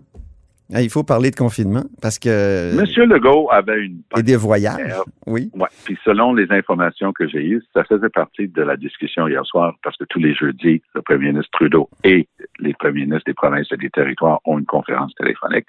Hey, 0.72 0.84
Il 0.84 0.90
faut 0.90 1.02
parler 1.02 1.30
de 1.30 1.36
confinement 1.36 1.82
parce 2.00 2.18
que. 2.18 2.78
Monsieur 2.78 3.04
Legault 3.04 3.50
avait 3.50 3.80
une 3.86 4.02
Et 4.16 4.22
des 4.22 4.36
voyages. 4.36 4.94
Oui. 5.26 5.50
Ouais. 5.54 5.68
Puis 5.84 5.98
selon 6.04 6.32
les 6.32 6.46
informations 6.50 7.12
que 7.12 7.26
j'ai 7.28 7.44
eues, 7.44 7.62
ça 7.74 7.82
faisait 7.84 8.08
partie 8.08 8.46
de 8.46 8.62
la 8.62 8.76
discussion 8.76 9.26
hier 9.26 9.44
soir 9.44 9.74
parce 9.82 9.96
que 9.96 10.04
tous 10.04 10.20
les 10.20 10.34
jeudis, 10.34 10.80
le 10.94 11.02
premier 11.02 11.32
ministre 11.32 11.50
Trudeau 11.52 11.88
et 12.04 12.28
les 12.60 12.74
premiers 12.74 13.04
ministres 13.04 13.24
des 13.26 13.34
provinces 13.34 13.70
et 13.72 13.76
des 13.76 13.90
territoires 13.90 14.40
ont 14.44 14.58
une 14.58 14.66
conférence 14.66 15.12
téléphonique. 15.16 15.66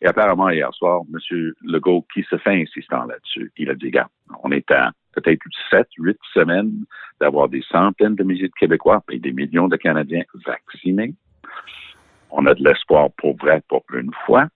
Et 0.00 0.06
apparemment, 0.06 0.50
hier 0.50 0.72
soir, 0.74 1.02
M. 1.12 1.52
Legault, 1.62 2.04
qui 2.12 2.24
se 2.28 2.36
fait 2.38 2.62
insistant 2.62 3.04
là-dessus, 3.04 3.52
il 3.56 3.70
a 3.70 3.74
dit, 3.74 3.90
gars, 3.90 4.08
on 4.42 4.50
est 4.50 4.68
à 4.72 4.90
peut-être 5.14 5.42
sept, 5.70 5.86
huit 5.98 6.18
semaines 6.34 6.72
d'avoir 7.20 7.48
des 7.48 7.62
centaines 7.70 8.16
de 8.16 8.24
milliers 8.24 8.48
de 8.48 8.54
Québécois 8.58 9.04
et 9.10 9.18
des 9.18 9.32
millions 9.32 9.68
de 9.68 9.76
Canadiens 9.76 10.24
vaccinés. 10.46 11.14
On 12.32 12.46
a 12.46 12.54
de 12.54 12.64
l'espoir 12.64 13.08
pour 13.16 13.36
vrai 13.36 13.62
pour 13.68 13.84
une 13.94 14.10
fois. 14.26 14.46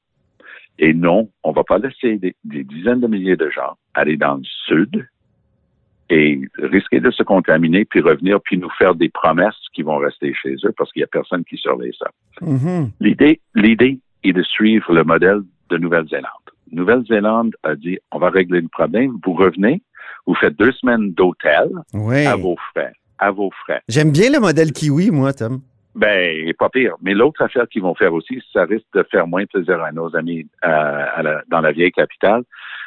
Et 0.78 0.92
non, 0.92 1.30
on 1.42 1.52
va 1.52 1.64
pas 1.64 1.78
laisser 1.78 2.18
des, 2.18 2.35
des 2.45 2.64
dizaines 2.64 3.00
de 3.00 3.06
milliers 3.06 3.37
de 3.37 3.49
gens 3.50 3.76
aller 3.95 4.16
dans 4.16 4.35
le 4.35 4.42
sud 4.66 5.09
et 6.09 6.40
risquer 6.59 7.00
de 7.00 7.11
se 7.11 7.23
contaminer, 7.23 7.85
puis 7.85 8.00
revenir, 8.00 8.40
puis 8.42 8.59
nous 8.59 8.71
faire 8.78 8.95
des 8.95 9.09
promesses 9.09 9.54
qui 9.75 9.83
vont 9.83 9.97
rester 9.97 10.33
chez 10.35 10.54
eux 10.64 10.73
parce 10.76 10.92
qu'il 10.92 11.00
y 11.00 11.04
a 11.04 11.09
personne 11.09 11.45
qui 11.45 11.56
surveille 11.56 11.95
ça. 11.99 12.11
Mhm. 12.42 12.90
L'idée, 13.00 13.40
l'idée 13.54 13.99
est 14.23 14.33
de 14.33 14.42
suivre 14.42 14.92
le 14.92 15.02
modèle 15.04 15.40
de 15.71 15.78
Nouvelle-Zélande. 15.78 16.30
Nouvelle-Zélande 16.71 17.54
a 17.62 17.75
dit, 17.75 17.99
on 18.12 18.18
va 18.18 18.30
régler 18.30 18.61
le 18.61 18.68
problème, 18.68 19.18
vous 19.25 19.33
revenez, 19.33 19.83
vous 20.26 20.35
faites 20.35 20.56
deux 20.56 20.73
semaines 20.73 21.12
d'hôtel 21.12 21.71
Oui. 21.95 22.25
à 22.26 22.37
vos 22.37 22.56
frais, 22.73 22.92
à 23.18 23.30
vos 23.30 23.50
frais. 23.64 23.80
J'aime 23.88 24.12
bien 24.12 24.30
le 24.30 24.40
modèle 24.40 24.73
kiwi, 24.73 25.11
moi, 25.11 25.33
Tom. 25.33 25.61
Ben, 25.97 26.53
pas 26.59 26.69
pire. 26.69 26.95
Mais 27.03 27.15
l'autre 27.15 27.43
affaire 27.43 27.67
qu'ils 27.69 27.83
vont 27.83 27.95
faire 27.95 28.12
aussi, 28.12 28.43
ça 28.53 28.65
risque 28.65 28.87
de 28.95 29.03
faire 29.11 29.26
moins 29.26 29.47
plaisir 29.47 29.83
à 29.83 29.91
nos 29.93 30.15
amis 30.15 30.47
euh, 30.65 30.69
à 31.15 31.23
la- 31.23 31.43
dans 31.49 31.61
la 31.62 31.73
vieille 31.73 31.91
capitale. 31.93 32.43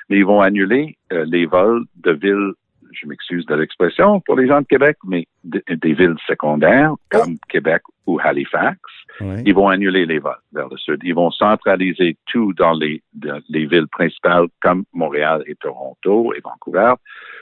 Mais 0.10 0.18
ils 0.18 0.26
vont 0.26 0.42
annuler 0.42 0.96
euh, 1.12 1.26
les 1.28 1.46
vols 1.48 1.84
de 1.98 2.12
villes, 2.12 2.54
je 2.92 3.08
m'excuse 3.08 3.46
de 3.48 3.56
l'expression 3.56 4.20
pour 4.22 4.36
les 4.36 4.48
gens 4.48 4.62
de 4.62 4.68
Québec, 4.68 4.98
mais 5.04 5.28
de- 5.44 5.64
des 5.70 5.94
villes 5.94 6.18
secondaires 6.28 6.94
comme 7.10 7.38
Québec 7.50 7.82
ou 8.06 8.20
Halifax. 8.24 8.80
Oui. 9.22 9.42
Ils 9.46 9.54
vont 9.56 9.68
annuler 9.70 10.06
les 10.06 10.20
vols 10.20 10.38
vers 10.54 10.70
le 10.70 10.78
sud. 10.78 11.02
Ils 11.04 11.14
vont 11.16 11.32
centraliser 11.32 12.16
tout 12.28 12.54
dans 12.54 12.74
les, 12.74 13.02
dans 13.14 13.42
les 13.50 13.66
villes 13.66 13.88
principales 13.92 14.46
comme 14.62 14.84
Montréal 14.94 15.44
et 15.48 15.56
Toronto 15.56 16.32
et 16.36 16.42
Vancouver 16.42 16.94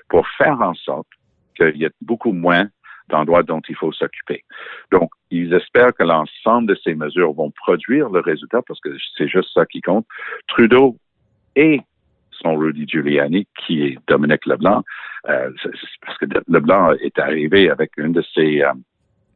pour 0.10 0.26
faire 0.38 0.60
en 0.62 0.74
sorte 0.74 1.08
qu'il 1.56 1.76
y 1.78 1.84
ait 1.86 1.92
beaucoup 2.02 2.32
moins 2.32 2.68
d'endroits 3.10 3.44
dont 3.44 3.62
il 3.70 3.76
faut 3.76 3.92
s'occuper. 3.92 4.44
Donc, 4.92 5.10
ils 5.32 5.54
espèrent 5.54 5.94
que 5.94 6.04
l'ensemble 6.04 6.68
de 6.68 6.78
ces 6.84 6.96
mesures 6.96 7.34
vont 7.34 7.52
produire 7.52 8.10
le 8.10 8.20
résultat 8.20 8.62
parce 8.68 8.80
que 8.80 8.90
c'est 9.18 9.28
juste 9.28 9.50
ça 9.54 9.66
qui 9.66 9.82
compte. 9.82 10.06
Trudeau 10.48 10.96
et 11.56 11.82
son 12.32 12.56
Rudy 12.56 12.88
Giuliani, 12.88 13.48
qui 13.66 13.84
est 13.84 13.98
Dominique 14.08 14.46
Leblanc, 14.46 14.84
euh, 15.28 15.52
parce 16.06 16.18
que 16.18 16.26
Leblanc 16.48 16.94
est 17.02 17.18
arrivé 17.20 17.70
avec 17.70 17.92
une 17.98 18.14
de 18.14 18.24
ses 18.34 18.62
euh, 18.62 18.74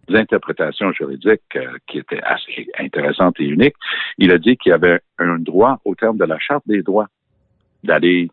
interprétations 0.10 0.92
juridiques 0.92 1.42
euh, 1.56 1.78
qui 1.88 2.00
était 2.00 2.22
assez 2.22 2.68
intéressante 2.78 3.40
et 3.40 3.46
unique. 3.46 3.76
Il 4.18 4.32
a 4.32 4.38
dit 4.38 4.58
qu'il 4.58 4.70
y 4.70 4.74
avait 4.74 5.00
un 5.18 5.38
droit 5.38 5.80
au 5.86 5.96
terme 5.96 6.18
de 6.18 6.26
la 6.26 6.38
Charte 6.40 6.64
des 6.68 6.84
droits 6.84 7.08
d'aller 7.84 8.30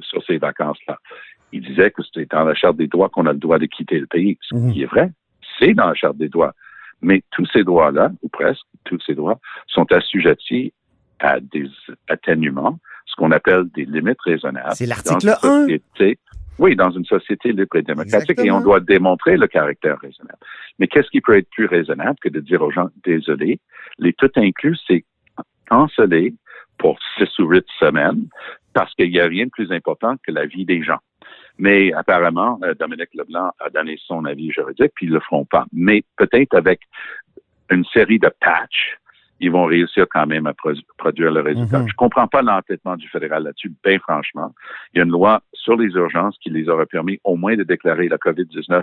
sur 0.00 0.24
ces 0.24 0.38
vacances-là. 0.38 0.98
Il 1.52 1.62
disait 1.62 1.90
que 1.90 2.02
c'était 2.02 2.26
dans 2.26 2.44
la 2.44 2.54
Charte 2.54 2.76
des 2.76 2.88
droits 2.88 3.08
qu'on 3.08 3.26
a 3.26 3.32
le 3.32 3.38
droit 3.38 3.58
de 3.58 3.66
quitter 3.66 3.98
le 4.00 4.06
pays, 4.06 4.38
ce 4.42 4.54
Mhm. 4.54 4.72
qui 4.72 4.82
est 4.82 4.86
vrai. 4.86 5.10
C'est 5.58 5.74
dans 5.74 5.86
la 5.86 5.94
Charte 5.94 6.16
des 6.16 6.28
droits. 6.28 6.52
Mais 7.02 7.22
tous 7.30 7.46
ces 7.52 7.62
droits-là, 7.64 8.10
ou 8.22 8.28
presque 8.28 8.64
tous 8.84 8.98
ces 9.06 9.14
droits, 9.14 9.38
sont 9.68 9.90
assujettis 9.92 10.72
à 11.20 11.38
des 11.40 11.68
atténuements, 12.08 12.78
ce 13.06 13.14
qu'on 13.16 13.30
appelle 13.30 13.64
des 13.74 13.84
limites 13.84 14.20
raisonnables. 14.24 14.74
C'est 14.74 14.86
l'article 14.86 15.26
une 15.26 15.30
1. 15.30 15.60
société- 15.62 16.18
Oui, 16.58 16.76
dans 16.76 16.90
une 16.92 17.04
société 17.04 17.52
libre 17.52 17.76
et 17.76 17.82
démocratique, 17.82 18.38
et 18.38 18.50
on 18.52 18.60
doit 18.60 18.78
démontrer 18.80 19.36
le 19.36 19.48
caractère 19.48 19.98
raisonnable. 19.98 20.38
Mais 20.78 20.86
qu'est-ce 20.86 21.10
qui 21.10 21.20
peut 21.20 21.36
être 21.36 21.48
plus 21.50 21.66
raisonnable 21.66 22.16
que 22.22 22.28
de 22.28 22.38
dire 22.40 22.62
aux 22.62 22.70
gens, 22.70 22.88
désolé, 23.04 23.58
les 23.98 24.12
tout 24.12 24.30
inclus, 24.36 24.78
c'est 24.86 25.04
canceller 25.68 26.34
pour 26.78 26.96
six 27.18 27.38
ou 27.38 27.46
huit 27.50 27.66
semaines 27.80 28.26
parce 28.72 28.92
qu'il 28.94 29.10
n'y 29.10 29.20
a 29.20 29.26
rien 29.26 29.46
de 29.46 29.50
plus 29.50 29.70
important 29.72 30.16
que 30.24 30.30
la 30.32 30.46
vie 30.46 30.64
des 30.64 30.82
gens. 30.82 30.98
Mais 31.58 31.92
apparemment, 31.92 32.58
euh, 32.64 32.74
Dominique 32.74 33.14
Leblanc 33.14 33.52
a 33.60 33.70
donné 33.70 33.96
son 34.06 34.24
avis 34.24 34.50
juridique, 34.50 34.92
puis 34.94 35.06
ils 35.06 35.12
le 35.12 35.20
feront 35.20 35.44
pas. 35.44 35.66
Mais 35.72 36.02
peut-être 36.16 36.54
avec 36.54 36.80
une 37.70 37.84
série 37.86 38.18
de 38.18 38.30
patchs, 38.40 38.98
ils 39.40 39.50
vont 39.50 39.64
réussir 39.64 40.06
quand 40.10 40.26
même 40.26 40.46
à 40.46 40.54
pro- 40.54 40.72
produire 40.96 41.30
le 41.32 41.40
résultat. 41.40 41.80
Mhm. 41.80 41.88
Je 41.88 41.94
comprends 41.94 42.28
pas 42.28 42.42
l'entêtement 42.42 42.96
du 42.96 43.08
fédéral 43.08 43.42
là-dessus, 43.44 43.72
bien 43.84 43.98
franchement. 43.98 44.54
Il 44.92 44.98
y 44.98 45.00
a 45.00 45.04
une 45.04 45.10
loi 45.10 45.42
sur 45.52 45.76
les 45.76 45.88
urgences 45.94 46.36
qui 46.40 46.50
les 46.50 46.68
aurait 46.68 46.86
permis 46.86 47.20
au 47.24 47.36
moins 47.36 47.56
de 47.56 47.62
déclarer 47.64 48.08
la 48.08 48.16
COVID-19 48.16 48.82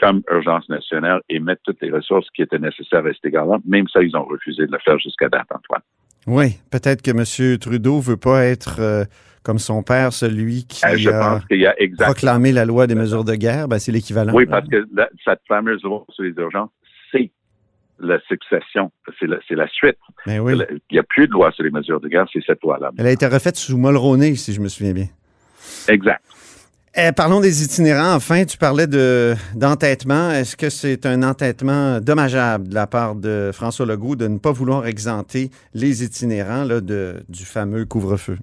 comme 0.00 0.22
urgence 0.30 0.68
nationale 0.68 1.20
et 1.28 1.38
mettre 1.38 1.62
toutes 1.64 1.80
les 1.82 1.90
ressources 1.90 2.28
qui 2.34 2.42
étaient 2.42 2.58
nécessaires 2.58 3.04
à 3.06 3.12
cet 3.12 3.24
égard-là. 3.24 3.58
Même 3.66 3.86
ça, 3.88 4.02
ils 4.02 4.16
ont 4.16 4.24
refusé 4.24 4.66
de 4.66 4.72
le 4.72 4.78
faire 4.78 4.98
jusqu'à 4.98 5.28
date, 5.28 5.46
Antoine. 5.50 5.82
Oui. 6.26 6.58
Peut-être 6.70 7.02
que 7.02 7.10
M. 7.10 7.58
Trudeau 7.58 8.00
veut 8.00 8.16
pas 8.16 8.44
être 8.44 8.80
euh, 8.80 9.04
comme 9.42 9.58
son 9.58 9.82
père, 9.82 10.12
celui 10.12 10.64
qui 10.66 10.84
Euh, 10.86 10.96
je 10.96 11.08
a 11.10 11.18
pense 11.18 11.44
qu'il 11.46 11.60
y 11.60 11.66
a 11.66 11.74
exactement 11.80 12.12
proclamé 12.12 12.52
la 12.52 12.64
loi 12.64 12.86
des 12.86 12.94
mesures 12.94 13.24
de 13.24 13.34
guerre. 13.34 13.68
Ben, 13.68 13.78
c'est 13.78 13.92
l'équivalent. 13.92 14.32
Oui, 14.34 14.44
là. 14.44 14.50
parce 14.52 14.68
que 14.68 14.84
la- 14.94 15.08
cette 15.24 15.40
fameuse 15.48 15.82
loi 15.82 16.04
sur 16.10 16.22
les 16.24 16.30
urgences, 16.36 16.70
c'est 17.10 17.30
la 17.98 18.18
succession, 18.28 18.90
c'est 19.18 19.26
la, 19.54 19.68
suite. 19.68 19.96
Ben 20.26 20.40
oui. 20.40 20.54
Il 20.90 20.94
n'y 20.94 20.98
a 20.98 21.02
plus 21.04 21.26
de 21.28 21.32
loi 21.32 21.52
sur 21.52 21.64
les 21.64 21.70
mesures 21.70 22.00
de 22.00 22.08
guerre, 22.08 22.26
c'est 22.32 22.42
cette 22.46 22.62
loi-là. 22.62 22.90
Elle 22.98 23.06
a 23.06 23.10
été 23.12 23.26
refaite 23.26 23.56
sous 23.56 23.76
Mulroney, 23.76 24.34
si 24.36 24.52
je 24.52 24.60
me 24.60 24.68
souviens 24.68 24.92
bien. 24.92 25.06
Exact. 25.88 26.22
Eh, 26.94 27.10
parlons 27.12 27.40
des 27.40 27.64
itinérants. 27.64 28.14
Enfin, 28.14 28.44
tu 28.44 28.58
parlais 28.58 28.86
de, 28.86 29.34
d'entêtement. 29.54 30.30
Est-ce 30.30 30.56
que 30.56 30.68
c'est 30.68 31.06
un 31.06 31.22
entêtement 31.22 32.00
dommageable 32.00 32.68
de 32.68 32.74
la 32.74 32.86
part 32.86 33.14
de 33.14 33.50
François 33.54 33.86
Legault 33.86 34.14
de 34.14 34.28
ne 34.28 34.36
pas 34.38 34.52
vouloir 34.52 34.86
exempter 34.86 35.50
les 35.72 36.04
itinérants 36.04 36.64
là, 36.64 36.80
de, 36.82 37.22
du 37.30 37.44
fameux 37.46 37.86
couvre-feu? 37.86 38.36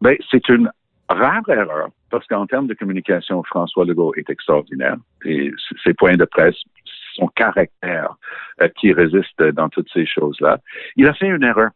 Ben, 0.00 0.16
c'est 0.30 0.48
une 0.48 0.70
rare 1.08 1.48
erreur 1.48 1.88
parce 2.10 2.26
qu'en 2.26 2.46
termes 2.46 2.66
de 2.66 2.74
communication, 2.74 3.42
François 3.42 3.84
Legault 3.84 4.14
est 4.16 4.30
extraordinaire 4.30 4.96
et 5.24 5.52
ses 5.84 5.94
points 5.94 6.16
de 6.16 6.24
presse, 6.24 6.56
son 7.14 7.26
caractère 7.28 8.14
euh, 8.62 8.68
qui 8.78 8.92
résiste 8.92 9.42
dans 9.42 9.68
toutes 9.68 9.88
ces 9.92 10.06
choses-là. 10.06 10.58
Il 10.96 11.06
a 11.08 11.14
fait 11.14 11.28
une 11.28 11.42
erreur 11.42 11.70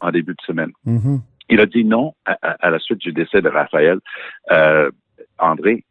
en 0.00 0.10
début 0.10 0.32
de 0.32 0.42
semaine. 0.46 0.72
Mhm. 0.84 1.20
Il 1.50 1.60
a 1.60 1.66
dit 1.66 1.84
non 1.84 2.14
à, 2.26 2.32
à- 2.42 2.66
à 2.66 2.70
la 2.70 2.78
suite 2.78 2.98
du 2.98 3.12
décès 3.12 3.40
de 3.42 3.48
Raphaël. 3.48 3.98
Euh, 4.50 4.90
André, 5.38 5.84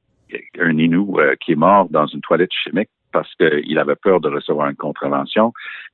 un 0.60 0.78
Inou 0.78 1.20
euh, 1.20 1.36
qui 1.40 1.54
est 1.54 1.56
mort 1.56 1.88
dans 1.90 2.06
une 2.08 2.22
toilette 2.22 2.52
chimique 2.52 2.90
parce 3.18 3.34
qu'il 3.36 3.80
avait 3.80 3.96
peur 3.96 4.20
de 4.22 4.30
recevoir 4.30 4.70
une 4.70 4.76
contravention 4.76 5.52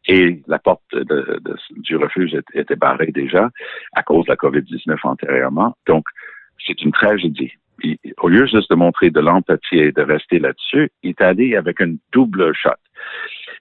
et 0.07 0.41
la 0.47 0.59
porte 0.59 0.83
de- 0.93 1.39
de- 1.45 1.57
du 1.77 1.95
refuge 1.95 2.33
était, 2.53 2.75
barrée 2.75 3.11
déjà 3.13 3.49
à 3.93 4.03
cause 4.03 4.25
de 4.25 4.31
la 4.31 4.35
COVID-19 4.35 4.97
antérieurement. 5.03 5.75
Donc, 5.87 6.03
c'est 6.65 6.81
une 6.81 6.91
tragédie. 6.91 7.53
Au 8.17 8.27
lieu 8.29 8.45
juste 8.45 8.69
de 8.69 8.75
montrer 8.75 9.09
de 9.09 9.21
l'empathie 9.21 9.79
et 9.87 9.91
de 9.93 10.01
rester 10.01 10.39
là-dessus, 10.39 10.89
il 11.01 11.11
est 11.11 11.21
allé 11.21 11.55
avec 11.55 11.79
une 11.79 11.97
double 12.11 12.53
shot. 12.53 12.71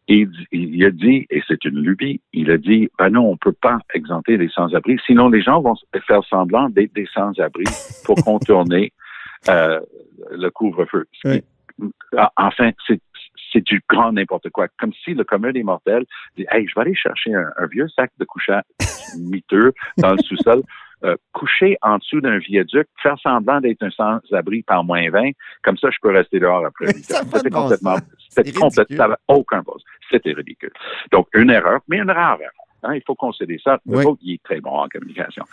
Et 0.08 0.26
il, 0.52 0.74
il 0.74 0.84
a 0.84 0.90
dit, 0.90 1.26
et 1.30 1.40
c'est 1.46 1.64
une 1.64 1.78
lubie, 1.80 2.20
il 2.32 2.50
a 2.50 2.58
dit, 2.58 2.88
ben 2.98 3.10
non, 3.10 3.30
on 3.30 3.36
peut 3.36 3.54
pas 3.60 3.78
exempter 3.94 4.36
les 4.36 4.48
sans-abri, 4.48 4.98
sinon 5.06 5.28
les 5.28 5.40
gens 5.42 5.60
vont 5.60 5.74
faire 6.08 6.24
semblant 6.24 6.68
d'être 6.68 6.92
des 6.94 7.08
sans-abri 7.14 7.64
pour 8.04 8.16
contourner 8.24 8.92
euh, 9.48 9.80
le 10.32 10.50
couvre-feu. 10.50 11.06
Enfin, 12.36 12.70
c'est 12.86 13.00
c'est 13.52 13.64
du 13.64 13.82
grand 13.88 14.12
n'importe 14.12 14.50
quoi. 14.50 14.68
Comme 14.78 14.92
si 15.04 15.14
le 15.14 15.24
commun 15.24 15.52
des 15.52 15.62
mortels 15.62 16.04
dit, 16.36 16.46
hey, 16.50 16.66
je 16.66 16.74
vais 16.74 16.80
aller 16.82 16.94
chercher 16.94 17.34
un, 17.34 17.50
un 17.58 17.66
vieux 17.66 17.88
sac 17.88 18.10
de 18.18 18.24
couchage 18.24 18.62
miteux 19.18 19.72
dans 19.98 20.12
le 20.12 20.18
sous-sol. 20.18 20.62
euh, 21.04 21.16
coucher 21.32 21.76
en 21.82 21.98
dessous 21.98 22.20
d'un 22.20 22.38
viaduc, 22.38 22.86
faire 23.02 23.18
semblant 23.18 23.60
d'être 23.60 23.82
un 23.82 23.90
sans-abri 23.90 24.62
par 24.62 24.84
moins 24.84 25.10
20, 25.10 25.30
comme 25.64 25.76
ça, 25.76 25.90
je 25.90 25.96
peux 26.00 26.12
rester 26.12 26.38
dehors 26.38 26.64
après. 26.64 26.92
C'était 26.92 27.50
bon 27.50 27.62
complètement, 27.62 27.96
c'était 28.28 28.50
C'est 28.50 28.52
complètement, 28.52 28.68
ridicule. 28.68 28.96
ça 28.96 29.02
n'avait 29.08 29.16
aucun 29.28 29.62
bon 29.62 29.72
sens. 29.72 29.84
C'était 30.10 30.32
ridicule. 30.32 30.70
Donc, 31.10 31.26
une 31.34 31.50
erreur, 31.50 31.80
mais 31.88 31.98
une 31.98 32.10
rare 32.10 32.38
erreur. 32.40 32.52
Hein, 32.84 32.94
il 32.94 33.02
faut 33.06 33.14
concéder 33.16 33.60
ça. 33.62 33.78
Le 33.86 33.96
Oui. 33.98 34.04
il 34.22 34.34
est 34.34 34.42
très 34.44 34.60
bon 34.60 34.70
en 34.70 34.88
communication. 34.88 35.44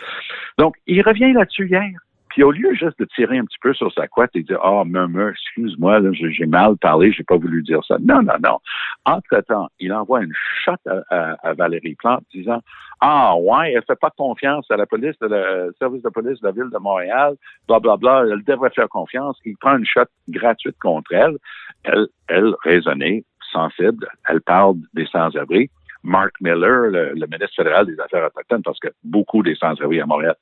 Donc, 0.58 0.76
il 0.88 1.02
revient 1.02 1.34
là-dessus 1.34 1.68
hier. 1.68 1.90
Puis 2.30 2.44
au 2.44 2.52
lieu 2.52 2.74
juste 2.74 3.00
de 3.00 3.06
tirer 3.06 3.38
un 3.38 3.46
petit 3.46 3.58
peu 3.62 3.74
sur 3.74 3.92
sa 3.94 4.08
couette 4.08 4.32
et 4.36 4.44
dire 4.44 4.60
Ah, 4.64 4.84
murmure, 4.86 5.30
excuse-moi, 5.30 6.02
j'ai 6.14 6.46
mal 6.46 6.78
parlé, 6.78 7.12
j'ai 7.12 7.24
pas 7.24 7.38
voulu 7.38 7.64
dire 7.64 7.84
ça. 7.88 7.98
Non, 8.00 8.22
non, 8.22 8.36
non. 8.44 8.60
Entre-temps, 9.06 9.68
il 9.80 9.92
envoie 9.94 10.24
une 10.24 10.34
shot 10.64 10.74
à, 11.10 11.54
Valérie 11.54 11.96
Plante 11.96 12.24
disant 12.34 12.62
Ah 13.02 13.36
ouais, 13.36 13.74
elle 13.74 13.84
fait 13.84 14.00
pas 14.00 14.12
confiance 14.16 14.70
à 14.70 14.78
la 14.78 14.86
police, 14.86 15.18
de 15.20 15.28
la- 15.28 15.72
service 15.80 16.04
de 16.04 16.10
police 16.10 16.40
de 16.42 16.48
la 16.48 16.52
ville 16.52 16.70
de 16.72 16.78
Montréal, 16.78 17.36
bla 17.68 17.80
bla 17.80 17.98
bla, 17.98 18.24
elle 18.30 18.44
devrait 18.44 18.72
faire 18.72 18.90
confiance. 18.90 19.38
Il 19.46 19.58
prend 19.58 19.78
une 19.78 19.86
shot 19.86 20.06
gratuite 20.28 20.78
contre 20.80 21.12
elle. 21.14 21.38
Elle, 21.84 22.08
elle 22.28 22.54
raisonnée, 22.64 23.24
sensible, 23.52 24.08
elle 24.28 24.42
parle 24.42 24.76
des 24.94 25.06
sans-abri. 25.08 25.70
Mark 26.04 26.32
Miller, 26.42 26.90
le, 26.92 27.14
le 27.14 27.28
ministre 27.28 27.56
fédéral 27.56 27.86
des 27.86 28.00
Affaires 28.00 28.26
autochtones, 28.28 28.62
parce 28.64 28.80
que 28.80 28.88
beaucoup 29.04 29.44
des 29.44 29.56
sans-abri 29.56 30.00
à 30.00 30.06
Montréal 30.06 30.36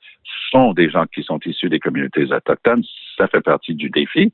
sont 0.50 0.72
des 0.72 0.88
gens 0.90 1.04
qui 1.12 1.22
sont 1.22 1.38
issus 1.44 1.68
des 1.68 1.80
communautés 1.80 2.24
autochtones. 2.32 2.84
Ça 3.16 3.26
fait 3.28 3.40
partie 3.40 3.74
du 3.74 3.90
défi. 3.90 4.32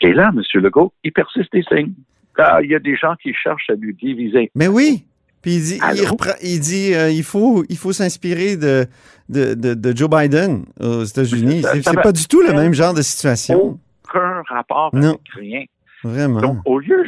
Et 0.00 0.12
là, 0.12 0.30
M. 0.34 0.42
Legault, 0.60 0.92
il 1.04 1.12
persiste 1.12 1.52
des 1.52 1.62
signes. 1.62 1.92
Ah, 2.38 2.60
il 2.62 2.70
y 2.70 2.74
a 2.74 2.78
des 2.78 2.96
gens 2.96 3.14
qui 3.22 3.32
cherchent 3.34 3.70
à 3.70 3.76
nous 3.76 3.92
diviser. 3.92 4.50
Mais 4.54 4.68
oui. 4.68 5.04
Puis 5.42 5.52
il 5.54 5.62
dit, 5.62 5.76
il, 5.76 5.82
Allô? 5.82 6.10
reprend- 6.10 6.38
il 6.42 6.58
dit 6.60 6.94
euh, 6.94 7.10
il 7.10 7.22
faut, 7.22 7.64
il 7.68 7.76
faut 7.76 7.92
s'inspirer 7.92 8.56
de, 8.56 8.86
de, 9.28 9.54
de, 9.54 9.74
de 9.74 9.96
Joe 9.96 10.10
Biden 10.10 10.64
aux 10.80 11.04
États-Unis. 11.04 11.62
C'est 11.82 12.00
pas 12.02 12.10
du 12.12 12.26
tout 12.26 12.42
le 12.42 12.52
même 12.52 12.72
genre 12.74 12.92
de 12.94 13.02
situation. 13.02 13.78
Aucun 14.08 14.42
rapport 14.48 14.90
Non. 14.92 15.10
avec 15.10 15.20
rien. 15.34 15.64
Vraiment. 16.02 16.40
Donc, 16.40 16.58
au 16.64 16.78
lieu, 16.80 17.04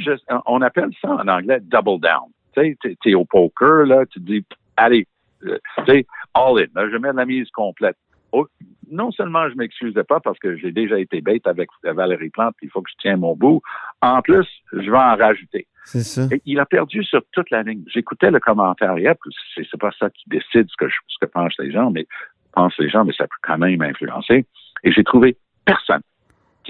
on 0.46 0.62
appelle 0.62 0.90
ça 1.00 1.08
en 1.10 1.26
anglais 1.28 1.58
double 1.60 2.00
down. 2.00 2.28
Tu 2.56 2.76
sais, 2.82 2.96
t'es- 3.02 3.14
au 3.14 3.24
poker, 3.24 3.86
là, 3.86 4.04
tu 4.06 4.20
te 4.20 4.24
dis, 4.26 4.44
allez, 4.76 5.06
euh, 5.44 5.58
tu 5.78 5.84
sais, 5.92 6.06
all 6.34 6.58
in, 6.58 6.66
là, 6.74 6.88
je 6.90 6.96
mets 6.96 7.12
la 7.12 7.24
mise 7.26 7.50
complète. 7.50 7.96
Oh, 8.32 8.46
non 8.90 9.10
seulement 9.12 9.48
je 9.48 9.54
m'excusais 9.56 10.04
pas 10.04 10.20
parce 10.20 10.38
que 10.38 10.56
j'ai 10.56 10.72
déjà 10.72 10.98
été 10.98 11.20
bête 11.20 11.46
avec 11.46 11.68
Valérie 11.82 12.30
Plante, 12.30 12.54
il 12.62 12.70
faut 12.70 12.82
que 12.82 12.90
je 12.90 12.96
tienne 13.00 13.20
mon 13.20 13.34
bout. 13.36 13.60
En 14.02 14.20
plus, 14.22 14.46
je 14.72 14.90
vais 14.90 14.96
en 14.96 15.16
rajouter. 15.16 15.66
C'est 15.84 16.00
ça. 16.02 16.22
Et 16.32 16.40
il 16.44 16.58
a 16.60 16.66
perdu 16.66 17.02
sur 17.04 17.22
toute 17.32 17.50
la 17.50 17.62
ligne. 17.62 17.82
J'écoutais 17.88 18.30
le 18.30 18.38
commentaire 18.38 18.96
hier, 18.98 19.14
c'est 19.54 19.80
pas 19.80 19.90
ça 19.98 20.10
qui 20.10 20.24
décide 20.28 20.68
ce 20.68 20.76
que, 20.76 20.88
je- 20.88 20.98
ce 21.08 21.16
que 21.20 21.26
pensent 21.30 21.56
les 21.58 21.72
gens, 21.72 21.90
mais 21.90 22.06
pensent 22.52 22.76
les 22.78 22.88
gens, 22.88 23.04
mais 23.04 23.12
ça 23.12 23.24
peut 23.24 23.36
quand 23.42 23.58
même 23.58 23.80
influencer. 23.82 24.44
Et 24.84 24.92
j'ai 24.92 25.04
trouvé 25.04 25.36
personne 25.64 26.00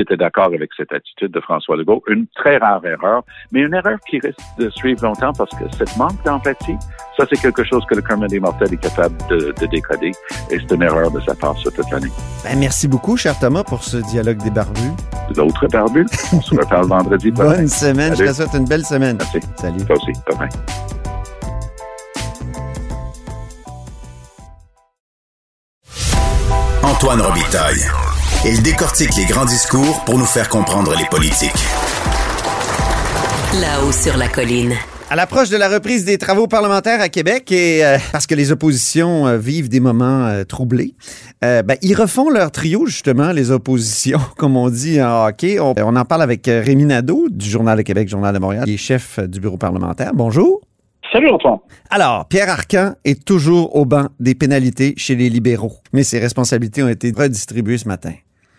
qui 0.00 0.02
était 0.02 0.16
d'accord 0.16 0.46
avec 0.46 0.70
cette 0.76 0.92
attitude 0.92 1.30
de 1.30 1.40
François 1.40 1.76
Legault. 1.76 2.02
Une 2.08 2.26
très 2.34 2.56
rare 2.56 2.82
erreur, 2.86 3.22
mais 3.52 3.60
une 3.60 3.74
erreur 3.74 3.98
qui 4.08 4.18
risque 4.18 4.38
de 4.58 4.70
suivre 4.70 5.02
longtemps 5.04 5.32
parce 5.34 5.50
que 5.50 5.64
cette 5.76 5.94
manque 5.98 6.22
d'empathie, 6.24 6.76
ça 7.18 7.26
c'est 7.28 7.38
quelque 7.38 7.64
chose 7.64 7.84
que 7.86 7.94
le 7.96 8.00
commun 8.00 8.26
des 8.26 8.40
mortels 8.40 8.72
est 8.72 8.82
capable 8.82 9.14
de, 9.28 9.52
de 9.60 9.66
décoder 9.66 10.12
et 10.50 10.58
c'est 10.58 10.74
une 10.74 10.82
erreur 10.82 11.10
de 11.10 11.20
sa 11.20 11.34
part 11.34 11.54
sur 11.58 11.70
toute 11.74 11.90
l'année. 11.90 12.08
Ben, 12.44 12.58
merci 12.58 12.88
beaucoup, 12.88 13.18
cher 13.18 13.38
Thomas, 13.38 13.62
pour 13.62 13.84
ce 13.84 13.98
dialogue 13.98 14.42
des 14.42 14.50
barbus. 14.50 14.80
L'autre 15.36 15.66
barbu, 15.68 16.06
on 16.32 16.40
se 16.40 16.54
reparle 16.54 16.86
vendredi. 16.88 17.30
Bye. 17.30 17.56
Bonne 17.56 17.68
semaine. 17.68 18.12
Je 18.12 18.24
Salut. 18.24 18.28
te 18.30 18.34
souhaite 18.34 18.54
une 18.54 18.64
belle 18.64 18.84
semaine. 18.84 19.18
Merci. 19.18 19.40
Salut. 19.56 19.84
Toi 19.84 19.96
aussi. 19.96 20.12
Bye 20.26 20.38
bye. 20.38 20.48
Antoine 26.82 27.20
Robitaille. 27.20 28.09
Il 28.42 28.62
décortique 28.62 29.14
les 29.18 29.26
grands 29.26 29.44
discours 29.44 30.02
pour 30.06 30.16
nous 30.16 30.24
faire 30.24 30.48
comprendre 30.48 30.94
les 30.96 31.04
politiques. 31.10 31.52
Là-haut 33.60 33.92
sur 33.92 34.16
la 34.16 34.28
colline. 34.28 34.72
À 35.10 35.16
l'approche 35.16 35.50
de 35.50 35.58
la 35.58 35.68
reprise 35.68 36.06
des 36.06 36.16
travaux 36.16 36.46
parlementaires 36.46 37.02
à 37.02 37.10
Québec, 37.10 37.52
et 37.52 37.84
euh, 37.84 37.98
parce 38.12 38.26
que 38.26 38.34
les 38.34 38.50
oppositions 38.50 39.26
euh, 39.26 39.36
vivent 39.36 39.68
des 39.68 39.80
moments 39.80 40.24
euh, 40.24 40.44
troublés, 40.44 40.94
euh, 41.44 41.60
ben, 41.62 41.76
ils 41.82 41.94
refont 41.94 42.30
leur 42.30 42.50
trio, 42.50 42.86
justement, 42.86 43.32
les 43.32 43.50
oppositions, 43.50 44.20
comme 44.38 44.56
on 44.56 44.70
dit 44.70 45.02
en 45.02 45.26
hockey. 45.26 45.60
On, 45.60 45.74
on 45.76 45.96
en 45.96 46.04
parle 46.06 46.22
avec 46.22 46.46
Rémi 46.46 46.86
Nadeau, 46.86 47.28
du 47.28 47.44
Journal 47.44 47.76
de 47.76 47.82
Québec, 47.82 48.08
Journal 48.08 48.32
de 48.34 48.38
Montréal, 48.38 48.64
qui 48.64 48.72
est 48.72 48.78
chef 48.78 49.20
du 49.20 49.38
bureau 49.38 49.58
parlementaire. 49.58 50.12
Bonjour. 50.14 50.62
Salut 51.12 51.28
Antoine. 51.28 51.58
Alors, 51.90 52.26
Pierre 52.26 52.48
Arcan 52.48 52.94
est 53.04 53.22
toujours 53.22 53.76
au 53.76 53.84
banc 53.84 54.06
des 54.18 54.34
pénalités 54.34 54.94
chez 54.96 55.14
les 55.14 55.28
libéraux, 55.28 55.74
mais 55.92 56.04
ses 56.04 56.18
responsabilités 56.18 56.82
ont 56.82 56.88
été 56.88 57.12
redistribuées 57.14 57.76
ce 57.76 57.86
matin. 57.86 58.12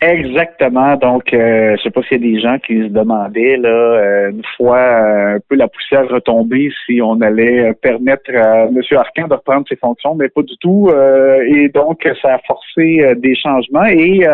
Exactement. 0.03 0.95
Donc, 0.95 1.31
euh, 1.31 1.75
je 1.77 1.83
sais 1.83 1.91
pas 1.91 2.01
s'il 2.01 2.25
y 2.25 2.29
a 2.29 2.33
des 2.33 2.39
gens 2.39 2.57
qui 2.57 2.81
se 2.81 2.87
demandaient 2.87 3.57
là, 3.57 3.69
euh, 3.69 4.31
une 4.31 4.41
fois 4.57 4.79
euh, 4.79 5.35
un 5.35 5.39
peu 5.47 5.55
la 5.55 5.67
poussière 5.67 6.07
retombée, 6.09 6.71
si 6.87 6.99
on 7.03 7.21
allait 7.21 7.69
euh, 7.69 7.73
permettre 7.73 8.35
à 8.35 8.63
M. 8.63 8.81
Arcan 8.93 9.27
de 9.27 9.35
reprendre 9.35 9.67
ses 9.69 9.75
fonctions, 9.75 10.15
mais 10.15 10.27
pas 10.29 10.41
du 10.41 10.57
tout. 10.57 10.89
Euh, 10.89 11.43
et 11.47 11.69
donc, 11.69 12.01
ça 12.19 12.33
a 12.33 12.39
forcé 12.47 13.01
euh, 13.01 13.13
des 13.13 13.35
changements. 13.35 13.85
Et 13.85 14.25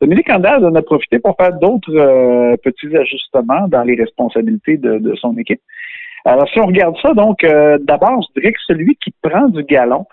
Dominique 0.00 0.30
Andal 0.30 0.64
en 0.64 0.74
a 0.76 0.82
profité 0.82 1.18
pour 1.18 1.34
faire 1.36 1.54
d'autres 1.54 2.56
petits 2.62 2.96
ajustements 2.96 3.66
dans 3.66 3.82
les 3.82 3.96
responsabilités 3.96 4.76
de, 4.76 4.98
de 4.98 5.14
son 5.16 5.36
équipe. 5.38 5.60
Alors, 6.24 6.48
si 6.50 6.60
on 6.60 6.66
regarde 6.66 6.96
ça, 7.02 7.14
donc, 7.14 7.44
d'abord, 7.80 8.20
je 8.22 8.40
dirais 8.40 8.52
que 8.52 8.60
celui 8.66 8.94
qui 8.96 9.12
prend 9.22 9.48
du 9.48 9.64
galon, 9.64 10.04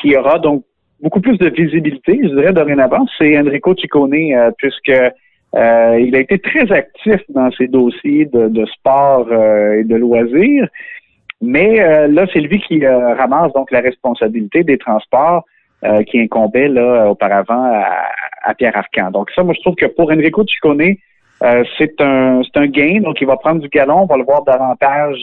qui 0.00 0.16
aura 0.16 0.38
donc 0.38 0.64
beaucoup 1.02 1.20
plus 1.20 1.38
de 1.38 1.48
visibilité, 1.48 2.18
je 2.22 2.28
dirais, 2.28 2.52
dorénavant, 2.52 3.06
c'est 3.18 3.38
Enrico 3.38 3.74
Ciccone, 3.74 4.14
euh, 4.14 4.50
puisque 4.58 4.90
euh, 4.90 6.00
il 6.00 6.14
a 6.16 6.20
été 6.20 6.38
très 6.38 6.70
actif 6.72 7.20
dans 7.28 7.50
ses 7.52 7.68
dossiers 7.68 8.26
de, 8.26 8.48
de 8.48 8.66
sport 8.66 9.26
euh, 9.30 9.80
et 9.80 9.84
de 9.84 9.96
loisirs. 9.96 10.68
Mais 11.42 11.80
euh, 11.80 12.08
là, 12.08 12.26
c'est 12.32 12.40
lui 12.40 12.60
qui 12.60 12.84
euh, 12.84 13.14
ramasse 13.14 13.52
donc 13.52 13.70
la 13.70 13.80
responsabilité 13.80 14.64
des 14.64 14.78
transports 14.78 15.44
euh, 15.84 16.02
qui 16.02 16.18
incombait 16.18 16.68
là 16.68 17.10
auparavant 17.10 17.62
à, 17.72 18.06
à 18.42 18.54
Pierre 18.54 18.76
Arcan. 18.76 19.10
Donc 19.10 19.30
ça, 19.34 19.42
moi, 19.42 19.54
je 19.54 19.60
trouve 19.60 19.74
que 19.74 19.86
pour 19.86 20.10
Enrico 20.10 20.44
Ciccone, 20.46 20.94
c'est 21.76 22.00
un 22.00 22.40
c'est 22.42 22.58
un 22.58 22.66
gain. 22.66 23.00
Donc, 23.02 23.20
il 23.20 23.26
va 23.26 23.36
prendre 23.36 23.60
du 23.60 23.68
galon, 23.68 24.04
on 24.04 24.06
va 24.06 24.16
le 24.16 24.24
voir 24.24 24.42
davantage 24.44 25.18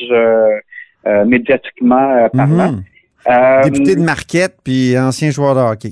médiatiquement 1.26 2.30
parlant. 2.32 2.74
Mhm. 2.74 2.84
Euh, 3.30 3.62
Député 3.64 3.96
de 3.96 4.02
Marquette, 4.02 4.56
puis 4.64 4.98
ancien 4.98 5.32
joueur 5.32 5.56
de 5.56 5.62
hockey. 5.62 5.92